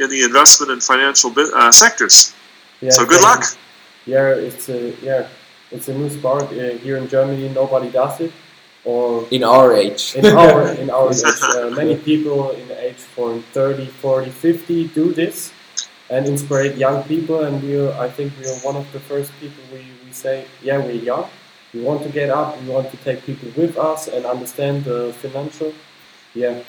in 0.00 0.10
the 0.10 0.22
investment 0.24 0.72
and 0.72 0.82
financial 0.82 1.32
uh, 1.38 1.70
sectors. 1.70 2.34
Yeah, 2.80 2.90
so 2.90 3.06
good 3.06 3.22
luck. 3.22 3.44
Yeah, 4.04 4.30
it's 4.30 4.68
a 4.68 4.96
yeah, 5.00 5.28
it's 5.70 5.86
a 5.86 5.94
new 5.94 6.10
sport 6.10 6.44
uh, 6.44 6.74
here 6.82 6.96
in 6.96 7.06
Germany. 7.08 7.50
Nobody 7.50 7.90
does 7.90 8.20
it 8.20 8.32
or 8.88 9.28
in 9.30 9.44
our 9.44 9.76
age. 9.76 10.14
in 10.16 10.24
our 10.24 10.68
in 10.82 10.88
our 10.88 11.10
age, 11.12 11.42
uh, 11.42 11.70
many 11.82 11.96
people 11.96 12.50
in 12.52 12.66
the 12.68 12.78
age 12.88 13.02
from 13.14 13.42
30, 13.52 13.86
40, 13.86 14.30
50 14.30 14.88
do 14.88 15.12
this 15.12 15.52
and 16.08 16.26
inspire 16.26 16.72
young 16.72 17.02
people. 17.04 17.44
And 17.44 17.62
we, 17.62 17.76
are, 17.78 17.92
I 18.00 18.08
think, 18.08 18.32
we 18.40 18.46
are 18.46 18.58
one 18.64 18.76
of 18.76 18.90
the 18.92 19.00
first 19.00 19.30
people. 19.40 19.62
We, 19.70 19.84
we 20.04 20.12
say, 20.12 20.46
yeah, 20.62 20.78
we're 20.78 21.02
young. 21.12 21.28
We 21.74 21.82
want 21.82 22.02
to 22.04 22.08
get 22.08 22.30
up. 22.30 22.58
We 22.62 22.68
want 22.68 22.90
to 22.90 22.96
take 22.98 23.26
people 23.26 23.50
with 23.54 23.76
us 23.76 24.08
and 24.08 24.24
understand 24.24 24.84
the 24.84 25.12
financial. 25.20 25.74
Yeah, 26.34 26.62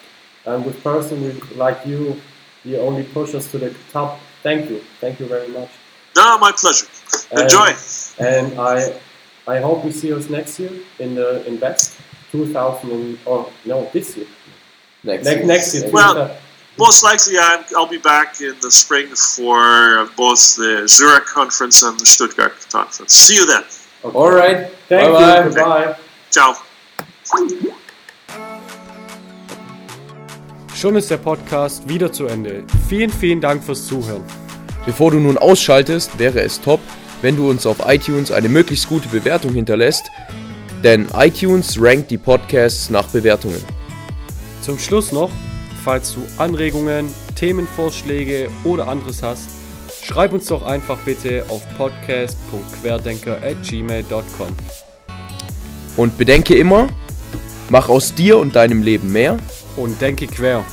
and 0.45 0.65
with 0.65 0.83
person 0.83 1.39
like 1.55 1.85
you, 1.85 2.19
you 2.65 2.77
only 2.79 3.03
push 3.03 3.33
us 3.33 3.49
to 3.51 3.57
the 3.57 3.73
top. 3.91 4.19
Thank 4.43 4.69
you. 4.69 4.79
Thank 4.99 5.19
you 5.21 5.27
very 5.27 5.47
much. 5.47 5.69
No, 6.17 6.37
my 6.37 6.51
pleasure. 6.51 6.87
Enjoy. 7.31 7.71
And, 8.19 8.51
and 8.51 8.59
I 8.59 8.99
I 9.47 9.59
hope 9.59 9.85
we 9.85 9.91
see 9.91 10.13
us 10.13 10.29
next 10.29 10.59
year 10.59 10.71
in 10.99 11.15
the 11.15 11.45
Invest 11.47 11.99
2000 12.31 12.91
and, 12.91 13.19
or 13.25 13.49
no 13.65 13.89
this 13.93 14.17
year. 14.17 14.27
Next, 15.03 15.25
ne- 15.25 15.35
year. 15.35 15.45
next 15.45 15.73
year. 15.75 15.89
Well, 15.91 16.37
most 16.77 17.03
likely 17.03 17.37
i 17.37 17.63
will 17.71 17.87
be 17.87 17.97
back 17.97 18.39
in 18.39 18.55
the 18.61 18.71
spring 18.71 19.07
for 19.07 20.09
both 20.15 20.55
the 20.55 20.87
Zurich 20.87 21.25
conference 21.25 21.83
and 21.83 21.99
the 21.99 22.05
Stuttgart 22.05 22.53
conference. 22.71 23.13
See 23.13 23.35
you 23.35 23.45
then. 23.45 23.63
Okay. 24.03 24.17
All 24.17 24.31
right. 24.31 24.69
Thank 24.87 25.11
bye 25.13 25.43
you. 25.43 25.49
Goodbye. 25.49 25.95
Ciao. 26.29 26.55
Schon 30.73 30.95
ist 30.95 31.11
der 31.11 31.17
Podcast 31.17 31.89
wieder 31.89 32.11
zu 32.13 32.27
Ende. 32.27 32.63
Vielen, 32.87 33.09
vielen 33.09 33.41
Dank 33.41 33.61
fürs 33.63 33.85
Zuhören. 33.85 34.23
Bevor 34.85 35.11
du 35.11 35.19
nun 35.19 35.37
ausschaltest, 35.37 36.17
wäre 36.17 36.39
es 36.39 36.61
top, 36.61 36.79
wenn 37.21 37.35
du 37.35 37.49
uns 37.49 37.65
auf 37.65 37.79
iTunes 37.85 38.31
eine 38.31 38.47
möglichst 38.47 38.87
gute 38.87 39.09
Bewertung 39.09 39.53
hinterlässt, 39.53 40.09
denn 40.83 41.07
iTunes 41.15 41.77
rankt 41.79 42.11
die 42.11 42.17
Podcasts 42.17 42.89
nach 42.89 43.07
Bewertungen. 43.07 43.63
Zum 44.61 44.77
Schluss 44.79 45.11
noch, 45.11 45.29
falls 45.83 46.13
du 46.13 46.21
Anregungen, 46.37 47.13
Themenvorschläge 47.35 48.49
oder 48.63 48.87
anderes 48.87 49.21
hast, 49.23 49.49
schreib 50.03 50.31
uns 50.33 50.45
doch 50.47 50.63
einfach 50.63 50.97
bitte 50.99 51.43
auf 51.49 51.63
podcast.querdenker@gmail.com. 51.77 54.47
Und 55.97 56.17
bedenke 56.17 56.55
immer, 56.55 56.87
mach 57.69 57.89
aus 57.89 58.13
dir 58.13 58.37
und 58.37 58.55
deinem 58.55 58.83
Leben 58.83 59.11
mehr 59.11 59.37
und 59.75 59.99
denke 60.01 60.27
quer. 60.27 60.63